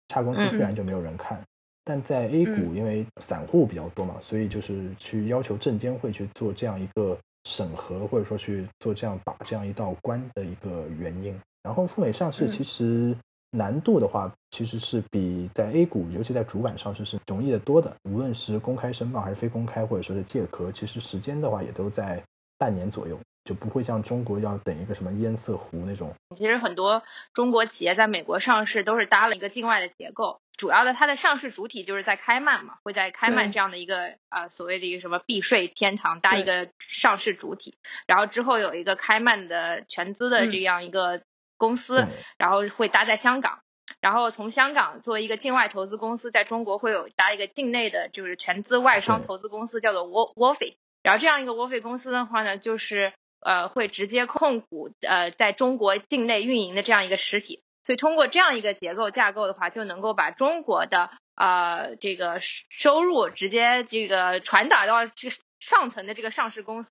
[0.09, 1.41] 差公司自然就没有人看。
[1.83, 11.35] 但在 A 股，因为散户比较多嘛，所以就是去要求证监会去做这样一个审核，或者说去做这样把这样一道关的一个原因。
[11.63, 13.15] 然后赴美上市其实。
[13.55, 17.95] 难度的话，其实是比在 A 股，尤其在主板上市是容易的多的。
[18.03, 22.23] 无论是公开申报还是非公开，或者说是借壳，其实时间的话也都在
[22.57, 26.11] 半年左右，就不会像中国要等一个什么堰塞湖那种。
[26.35, 27.03] 其实很多
[27.35, 37.75] 中国企业在美国上市都是搭了一个境外的结构，主要的它的上市主体就是在开曼嘛，会在开曼这样的一个啊所谓的一个什么避税天堂搭一个上市主体，
[38.07, 41.21] 然后之后有一个开曼的全资的这样一个。
[41.63, 42.07] 公司，
[42.37, 43.59] 然后会搭在香港，
[44.01, 50.75] 然后从香港作为一个境外投资公司，在中国会有搭一个境内的，就是全资外商投资公司，叫做沃沃菲。
[51.03, 57.61] 然后这样一个沃菲公司的话呢，就是呃会直接控股呃在中国境内运营的这样一个实体。
[57.85, 65.29] 所以通过这样一个结构架构的话，就能够把中国的呃这个收入直接这个传导到这。
[65.63, 66.89] 上层的这个上市公司，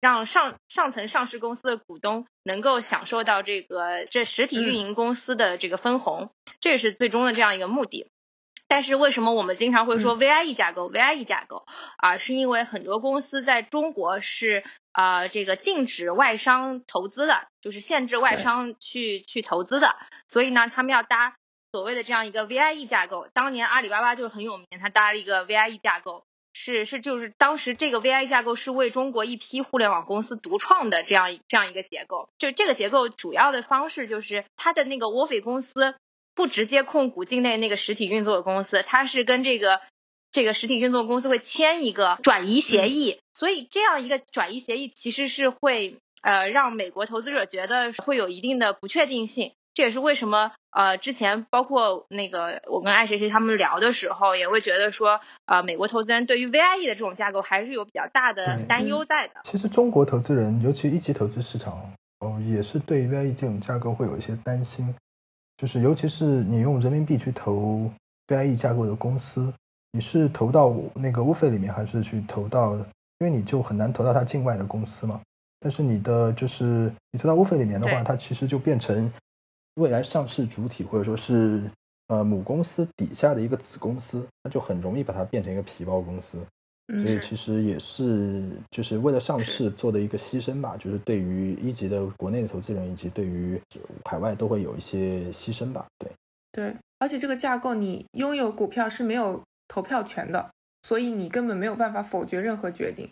[0.00, 8.06] 让上上层上市公司的股东能够享受到这个这实体运营公司的这个分红，这是最终的这样一个目的。
[8.68, 11.66] 但是为什么我们经常会说 VIE 架构？VIE 架构
[11.98, 14.62] 啊，是因为很多公司在中国是
[14.92, 19.96] 啊这个禁止外商投资的，就是限制外商去去投资的，
[20.28, 21.34] 所以呢，他们要搭
[21.72, 23.26] 所谓的这样一个 VIE 架构。
[23.34, 26.24] 当年阿里巴巴就是很有名，它搭了一个 VIE 架构。
[26.52, 32.28] 是是就是当时这个 VIE 架构是为中国一批互联网公司独创的这样这样一个结构。
[32.38, 35.94] 就这个结构主要的方式就是它的那个 WFOE 公司
[36.34, 39.80] 不直接控股境内那个实体运作的公司，它是跟这个
[40.30, 49.52] 这个实体运作公司会签一个转移协议，所以这样一个转移协议其实是会呃让美国投资者觉得会有一定的不确定性。
[49.74, 59.34] 这也是为什么，呃，之前包括那个我跟爱谁谁他们聊的时候，也会觉得说，呃，美国投资人对于 VIE 的这种架构还是有比较大的担忧在的。
[59.44, 64.94] 其实中国投资人，尤其一级投资市场，哦，也是对 VIE 这种架构会有一些担心，
[65.56, 67.90] 就是尤其是你用人民币去投
[68.28, 69.50] VIE 架构的公司，
[69.92, 72.74] 你是投到那个 w 费里面，还是去投到？
[73.20, 75.18] 因为你就很难投到它境外的公司嘛。
[75.60, 79.10] 但是你的就是你投到 w 费里面的话，它其实就变成。
[79.74, 81.62] 未来上市主体或者说是
[82.08, 86.38] 呃母公司底下的一个子公司，那就很容易把它变成一个皮包公司，
[86.98, 93.60] 所以其实也是就是为了上市做的一个牺牲吧，就是对于一级的国内的投资人以及对于
[94.04, 95.86] 海外都会有一些牺牲吧。
[95.98, 96.10] 对
[96.52, 100.50] 对，而且这个架构你拥有股票是没有投票权的，
[100.82, 103.08] 所以你根本没有办法否决任何决定。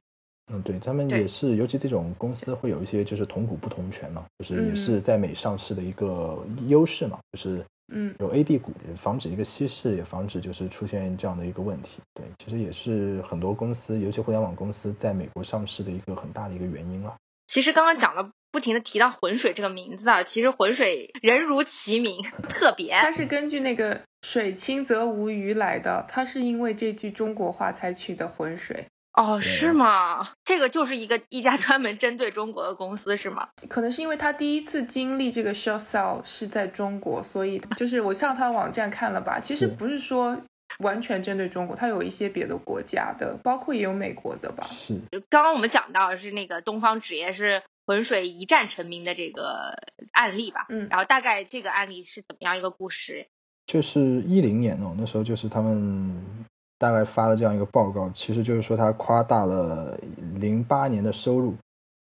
[0.52, 12.00] 嗯，对他们也是，尤其这种公司会有一些就是同股不同权嘛，就是也是在美上市的一个优势嘛，就是嗯有 A、B 股，防止一个稀释，也防止就是出现这样的一个问题。
[12.14, 17.14] 对，其实也是很多公司，尤其互联网公司在美国上市的一个很大的一个原因了。
[17.46, 28.86] 其实刚刚讲了，不停的提到浑水这个名字啊，其实浑水人如其名，特别，它是根据那个水清则无鱼来的，它是因为这句中国话才取的浑水。
[29.14, 30.30] 哦，是吗？
[30.44, 33.48] 这个就是一个一家专门针对中国的公司，是吗？
[33.68, 40.40] 可能是因为他第一次经历这个 short sell 是在中国，所以就是我上他的网站看了吧，其实不是说
[40.78, 44.64] 完全针对中国，他有一些别的国家的，包括也有美国的吧。
[44.70, 44.96] 是。
[45.28, 49.76] 刚刚我们讲到是那个东方纸业是浑水一战成名的这个
[50.12, 50.66] 案例吧？
[50.68, 50.86] 嗯。
[50.88, 53.26] 然后大概这个案例是怎么样一个故事？
[53.66, 56.39] 就是一零年哦，那时候就是他们。
[56.80, 60.00] 大概发了这样一个报告，其实就是说他夸大了
[60.36, 61.54] 零八年的收入，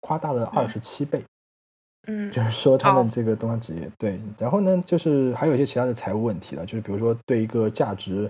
[0.00, 1.22] 夸大了二十七倍。
[2.08, 8.28] 嗯，就是说他们这个东方纸业对，然后呢，就是还有一些其他的财务问题了，就是比如说对一个价值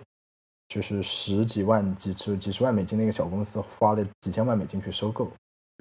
[0.68, 5.30] 就是十几万、几十几十万美金的一个小公司，花了几千万美金去收购。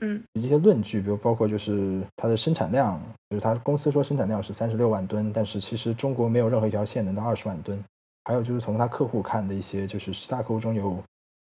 [0.01, 7.82] 嗯，一些论据，比如包括就是它的生产量，就是它公司说生产量是三十六万吨，但是其实中国没有任何一条线能到二十万吨。
[8.26, 11.02] 还有就是从他客户看的一些，就是十大客户中有，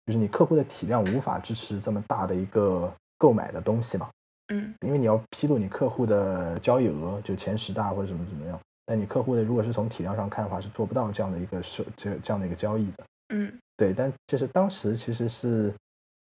[0.06, 4.08] 就是你客户的体量无法支持这么大的一个购买的东西嘛，
[4.52, 15.72] 嗯，因为你要披露你客户的交易额，就前十大或者怎么怎么样，但你客户的如果是从体量上看的话，是做不到这样的一个是这这样的一个交易的，嗯，对，但就是当时其实是，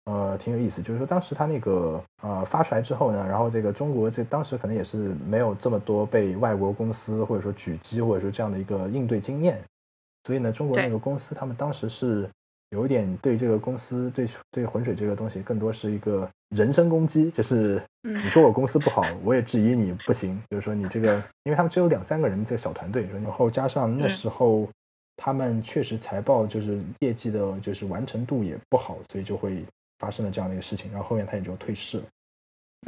[0.06, 9.62] 呃，挺有意思，就是说当时他那个呃发出来之后呢，然后这个中国这当时可能也是没有这么多被外国公司或者说狙击或者说这样的一个应对经验。
[10.26, 12.28] 所以呢，中国那个公司，他们当时是
[12.72, 20.42] 有一点对这个公司，对对浑水这个东西，更多是一个人身攻击，就是你说我公司不好，我也质疑你不行。
[20.50, 24.68] 就是说你这个，因为他们只有两三个人这个小团队，然后加上那时候
[25.16, 29.64] 他们确实财报就是业绩的，就是完成度也不好，所以就会
[30.00, 30.92] 发生了这样的一个事情。
[30.92, 32.04] 然后后面他也就退市了。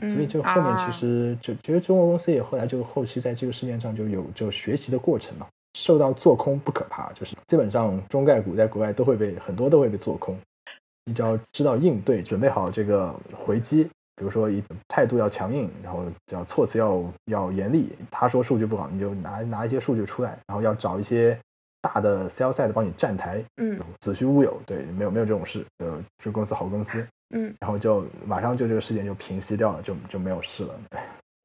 [0.10, 5.48] 所以就后面其实就其实中国公司也后来就后期在这个事件上就有就学习的过程嘛。
[5.78, 10.36] 受到做空不可怕，就是基本上中概股在国外都会被很多都会被做空，
[11.06, 13.84] 你只要知道应对，准备好这个回击，
[14.16, 17.90] 比如说一态度要强硬，然后叫措辞要要严厉。
[18.10, 21.38] 他说数据不好，你就拿拿一些数据出来，然后要找一些
[21.82, 30.74] 大的 sell side 帮你站台，嗯，子虚乌有，对，没有没有这种事，呃，这公司好公司，嗯，然后就马上就这个事件就平息掉了，就就没有事了。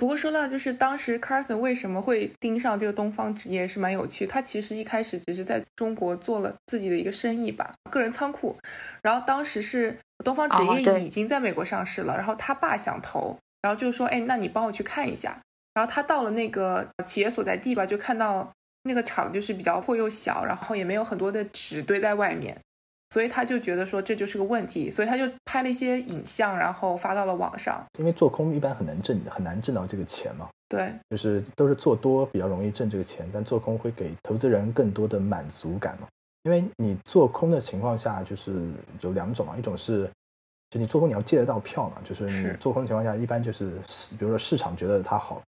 [0.03, 8.59] 不过说到就是当时 Carson 为什么会盯上这个东方纸业是蛮有趣，他其实一开始只是在中国做了自己的一个生意吧，个人仓库。
[9.01, 15.41] 然后当时是东方纸业已经在美国上市了，然后他爸想投，然后就说，哎，那你帮我去看一下。
[15.73, 22.59] 然后他到了那个企业所在地吧，就看到那个厂就是比较破又小，然后也没有很多的纸堆在外面。
[23.13, 27.85] 所以他就觉得说这就是个问题，所以他就拍了一些影像，然后发到了网上。
[27.99, 30.49] 因为做空一般很难挣，很难挣到这个钱嘛。
[30.67, 36.09] 对，就是都是做多比较容易挣这个钱，但做空会给投资人更多的满足感嘛。
[36.45, 38.67] 因为你做空的情况下，就是
[39.03, 40.11] 有两种嘛，一种是
[40.71, 43.73] 就你做空你要借得到票嘛，就是你做空的情况下，一般就是
[44.19, 45.43] 比如说市场觉得它好，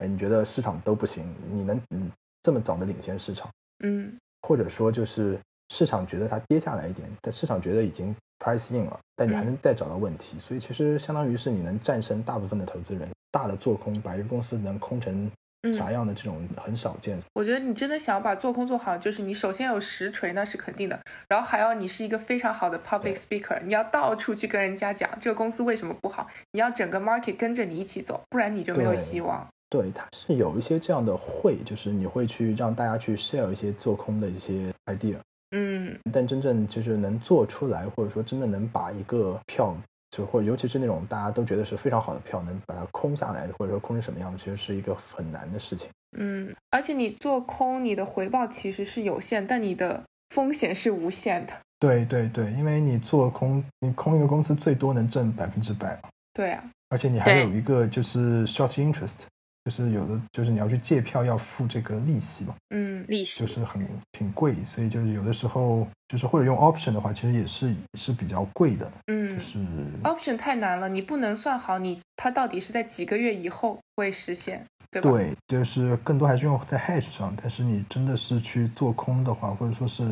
[0.00, 2.10] 哎，你觉得市场都不行，你能嗯
[2.42, 3.48] 这么早的领先市场，
[3.82, 5.40] 嗯，或者说就是。
[5.70, 15.30] 市场觉得它跌下来一点，但市场觉得已经 price in 了，但你还能再找到问题，所以其实相当于是你能战胜大部分的投资人，大的做空，把一个公司能空成
[15.72, 17.18] 啥样的这种很少见。
[17.34, 20.98] 我觉得你真的想要把做空做好，就是你首先有实锤，那是肯定的，
[21.28, 29.46] 然后还要你是一个非常好的 public speaker，你要到处去跟人家讲这个公司为什么不好，你要整个 market 跟着你一起走，不然你就没有希望。
[29.68, 35.14] 对，它是有一些这样的会，就是你会去让大家去 share 一些做空的一些 idea。
[35.52, 39.74] 嗯，但真正就是能做出来，或者说真的能把一个票，
[40.10, 45.90] 就或者尤其是那种大家都觉得是非常好的票，能把它空下来，或者说空成什么样子，其实是一个很难的事情。
[46.18, 51.52] 嗯，而且你做空，你的回报其实是有限，但你的风险是无限的。
[51.78, 56.08] 对对对，因为你做空，你空一个公司最多能挣百分之百嘛。
[56.32, 59.16] 对啊，而且你还有一个就是 short interest。
[59.64, 69.58] 就是有的，就是你要去借票要付这个利息嘛，嗯，利息就是很挺贵，所以就是有的时候就是或者用 option 的话，其实也是是比较贵的，嗯，就是
[70.02, 75.10] option 太难了，你不能算好你它到底是在几个月以后会实现，对吧？
[75.10, 80.10] 对，就是更多还是用在 hash 上，但是你真的是去做空的话，或者说是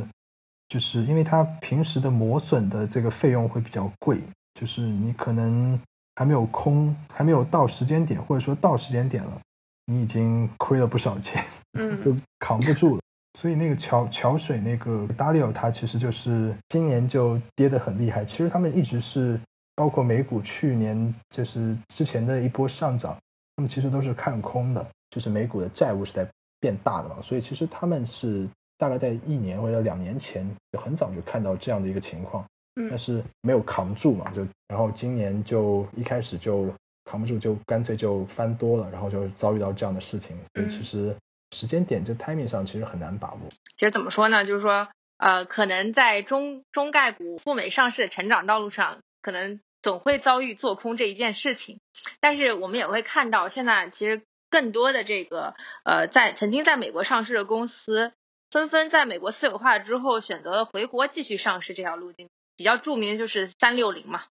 [0.69, 4.21] 就是因为它平时的磨损的这个费用会比较贵，
[4.61, 5.81] 就是你可能。
[6.19, 9.41] 还没有空，还没有到时间点，或者说到时间点了，
[9.87, 11.45] 你已经亏了不少钱，
[11.75, 13.01] 嗯， 就扛不住了。
[13.39, 18.25] 所以那个桥桥水那个 Dalio，它其实就是今年就跌得很厉害。
[18.25, 19.39] 其实他们一直是，
[19.77, 23.17] 包括美股去年就是之前的一波上涨，
[23.55, 32.45] 他们其实都是看空的，就是美股的债务是在变大的嘛，所以其实他们是大概在一年或者两年前就很早就看到这样的一个情况。
[32.91, 36.73] 但是没有扛住嘛，就然后今年就一开始就
[37.05, 40.37] 扛不住，就干脆就翻多了，然后就遭遇到这样的事情。
[40.55, 41.17] 所以其实
[41.53, 43.41] 时间点就 timing 上其实很难把握。
[43.77, 51.81] 其实怎么说呢，就是说呃，可能在中中概股赴美上市的成长道路上，可能总会遭遇做空这一件事情。
[52.21, 55.55] 但是我们也会看到，现在其实更多的这个
[55.85, 58.13] 呃，在曾经在美国上市的公司，
[58.51, 62.29] 纷纷在美国私有化之后，选择了回国继续上市这条路径。
[62.59, 64.25] 比较著名的就是三六零嘛，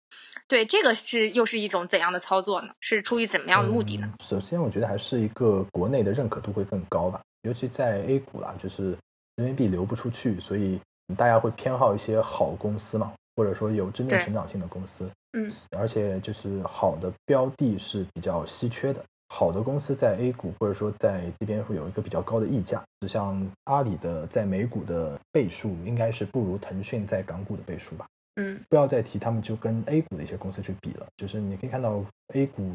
[0.48, 2.74] 对，这个是又是一种怎样的操作呢？
[2.80, 4.12] 是出于怎么样的目的呢？
[4.28, 8.98] 首先，我觉得还是一个国内的认可度会更高吧，尤其在 A 股啦，就是
[9.36, 10.80] 人民币流不出去，所以
[11.16, 15.08] 大家会偏好一些好公司嘛，或者说有真正成长性的公司。
[15.38, 15.48] 嗯，
[15.78, 28.08] 而且就是好的标的是比较稀缺的，好的公司在 A 股或者说在这边会有一个比较高的溢价，就像阿里的在美股的倍数应该是不如腾讯在港股的倍数吧。
[28.36, 32.72] 嗯，不要再提他们就跟 A 股的一些公司去比了，就是你可以看到 A 股，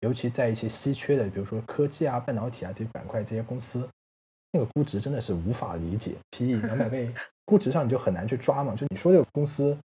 [0.00, 3.88] 尤其在一些稀缺的，比如说科技啊、半导体啊这些板块，这些公司
[4.52, 7.08] 那个估值真的是无法理解，PE 两百倍，
[7.44, 8.74] 估值上你就很难去抓嘛。
[8.74, 9.76] 就你说这个公司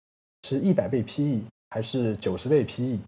[0.48, 3.00] 是一百倍 PE 还是九十倍 PE，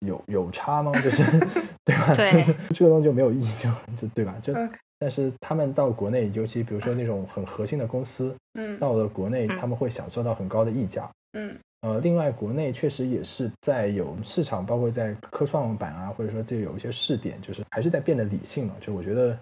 [0.00, 0.92] 有有差吗？
[1.00, 1.22] 就是
[1.84, 2.12] 对吧？
[2.14, 2.44] 对，
[2.74, 3.50] 这个东西就没有意义，
[3.96, 4.34] 就对吧？
[4.42, 4.52] 就
[4.98, 11.08] 但是他们到国内，尤其比如说那种很核心的公司，嗯，到了国内他们会享受到很高的溢价。
[11.36, 18.74] 嗯，呃，另外，国内确实也是在有市场，包括在科创板啊，或者说这有一些试点，就是还是在变得理性了。
[18.80, 19.38] 就我觉得，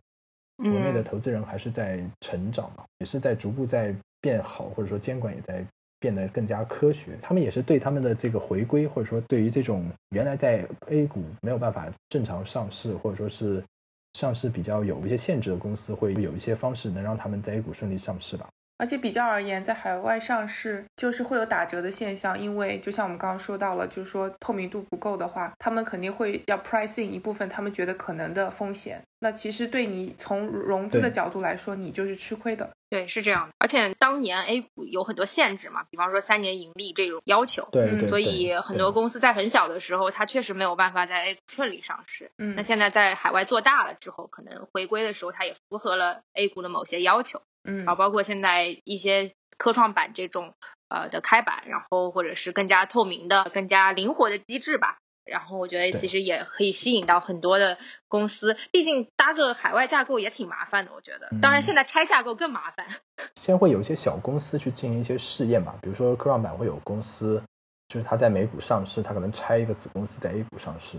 [0.57, 5.65] 国内的投资人还是在成长嘛，也是在逐步在变好，或者说监管也在
[6.01, 7.17] 变得更加科学。
[7.23, 13.63] 他们也是对他们的这个回归，或者说对于这种原来在 A 股没有办法正常上市，或者说是
[14.15, 18.49] 上市比较有一些限制的公司，会有一些方式能让他们在 A 股顺利上市吧。
[18.77, 29.01] 而且比较而言，在海外上市就是会有打折的现象，因为就像我们刚刚说到了，就是说透明度不够的话，他们肯定会要 pricing 一部分他们觉得可能的风险。
[29.21, 32.69] 那其实对你从融资的角度来说，你就是吃亏的。
[32.91, 33.55] 对，是这样的。
[33.59, 37.69] 而且当年 A 股有很多限制嘛，比方说三年盈利这种要求。
[37.73, 42.31] 对，所以很多公司在很小的时候，它确实没有办法在 A 股顺利上市。
[42.39, 47.41] 嗯，那现在在海外做大了之后，可能回归的时候，它也符合了 A 股的某些要求。
[47.65, 50.55] 嗯，然后包括现在一些科创板这种
[50.89, 54.99] 呃的开板，然后或者是更加透明的、更加灵活的机制吧。
[55.25, 57.79] 然后我觉得其实也可以吸引到很多的
[58.09, 60.93] 公司，毕竟搭个海外架构也挺麻烦的。
[60.93, 62.87] 我觉得，当然现在拆架构更麻烦。
[63.41, 67.43] 先会有一些小公司去进行一些试验吧，比如说科创板会有公司，
[67.89, 70.99] 就是它在美股上市，它可能拆一个子公司在 A 股上市。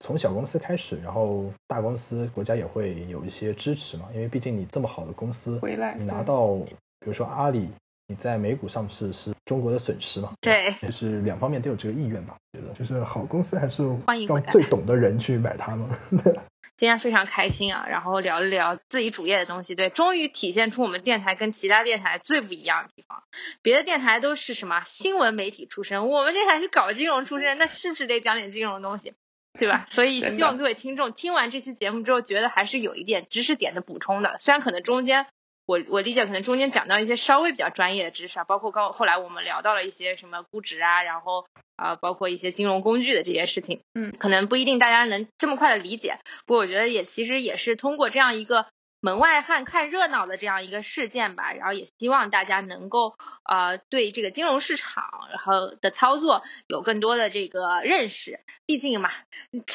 [0.00, 6.56] 从小公司开始，然后大公司国家也会有一些支持嘛，因为毕竟你这么好的公司回来，你拿到
[7.00, 7.68] 比如说阿里，
[8.08, 10.32] 你在美股上市是中国的损失嘛？
[10.40, 12.36] 对，也是两方面都有这个意愿吧？
[12.52, 15.88] 觉得就是好公司还是欢迎让最懂的人去买它嘛。
[16.76, 23.22] 今天非常开心啊，然后聊一聊自己主业的东西，对，终于体现出我们电台跟其他电台最不一样的地方。
[23.62, 29.12] 别的电台都是什么新闻媒体出身，我们电台是搞金融出身，那是不是得讲点金融东西，
[29.58, 29.86] 对吧？
[29.90, 35.26] 所以希望各位听众听完这期节目之后，觉得还是有一点知识点的补充的，虽然可能中间。
[35.66, 48.66] 我我理解，可能中间讲到一些稍微比较专业的知识啊，包括刚后来我们聊到了一些什么估值啊，然后啊，包括一些金融工具的这些事情，嗯，可能不一定大家能这么快的理解，不过我觉得也其实也是通过这样一个。
[49.04, 53.14] 门外汉看热闹的这样一个事件吧，然后也希望大家能够
[53.44, 58.40] 呃对这个金融市场然后的操作有更多的这个认识。
[58.64, 59.10] 毕竟嘛，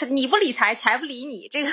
[0.09, 1.47] 你不理财，财不理你。
[1.47, 1.69] 这个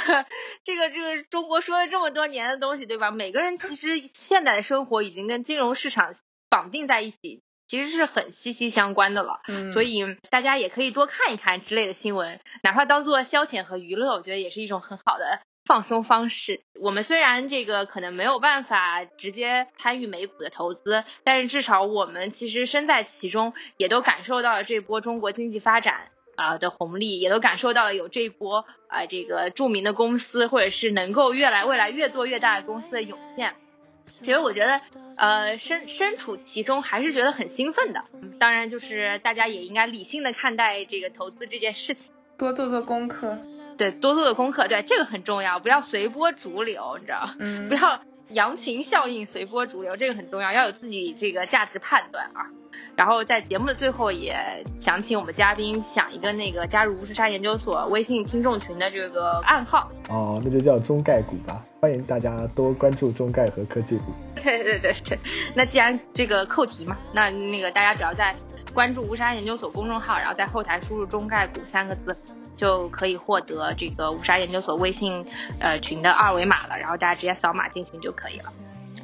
[0.65, 3.11] 这个这个中国说了这么多年的东西，对吧？
[3.11, 6.15] 每个人其实现在的生活已经跟金融市场
[6.51, 9.41] 绑定在一起，其实是很息息相关的了。
[9.49, 15.41] 嗯，所以大家也可以多看一看之类的新闻，哪怕当做消遣和娱乐，我觉得也是一种很好的。
[15.66, 33.55] 放松方式，我们虽然这个可能没有办法直接参与美股的投资，但是至少我们其实身在其中，也都感受到了这波中国经济发展啊的红利，也都感受到了有这波啊这个著名的公司或者是能够越来未来越做越大的公司的涌现。
[34.22, 34.80] 其实我觉得，
[35.16, 38.05] 呃，身身处其中还是觉得很兴奋的。
[38.38, 43.36] 当然，就是大家也应该理性的看待这个投资这件事情，多做做功课。
[43.77, 52.47] 对，多做的功课，对这个很重要，不要随波逐流，你知道嗯，不要羊群效应，随波逐流，这个很重要，要有自己这个价值判断啊。
[52.97, 59.90] 然后在节目的最后，也想请我们嘉宾想一个那个加入无时差研究所微信听众群的这个暗号。
[60.09, 64.15] 哦，那就叫中概股吧，欢迎大家多关注中概和科技股。
[64.43, 65.19] 对对对对，
[65.55, 68.35] 那既然这个扣题嘛，那那个大家只要在
[68.77, 72.15] 关注无沙研究所公众号，然后在后台输入“中概股”三个字。
[72.57, 75.23] 就可以获得这个五沙研究所微信
[75.61, 78.51] 呃群的二维码了，然后大家直接扫码进群就可以了。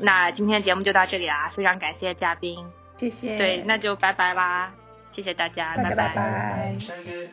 [0.00, 2.64] 那今天节目就到这里啦，非常感谢嘉宾，
[2.96, 3.36] 谢谢。
[3.36, 4.72] 对，那就拜拜啦，
[5.10, 6.74] 谢谢大家，拜拜拜。
[6.80, 7.28] shining.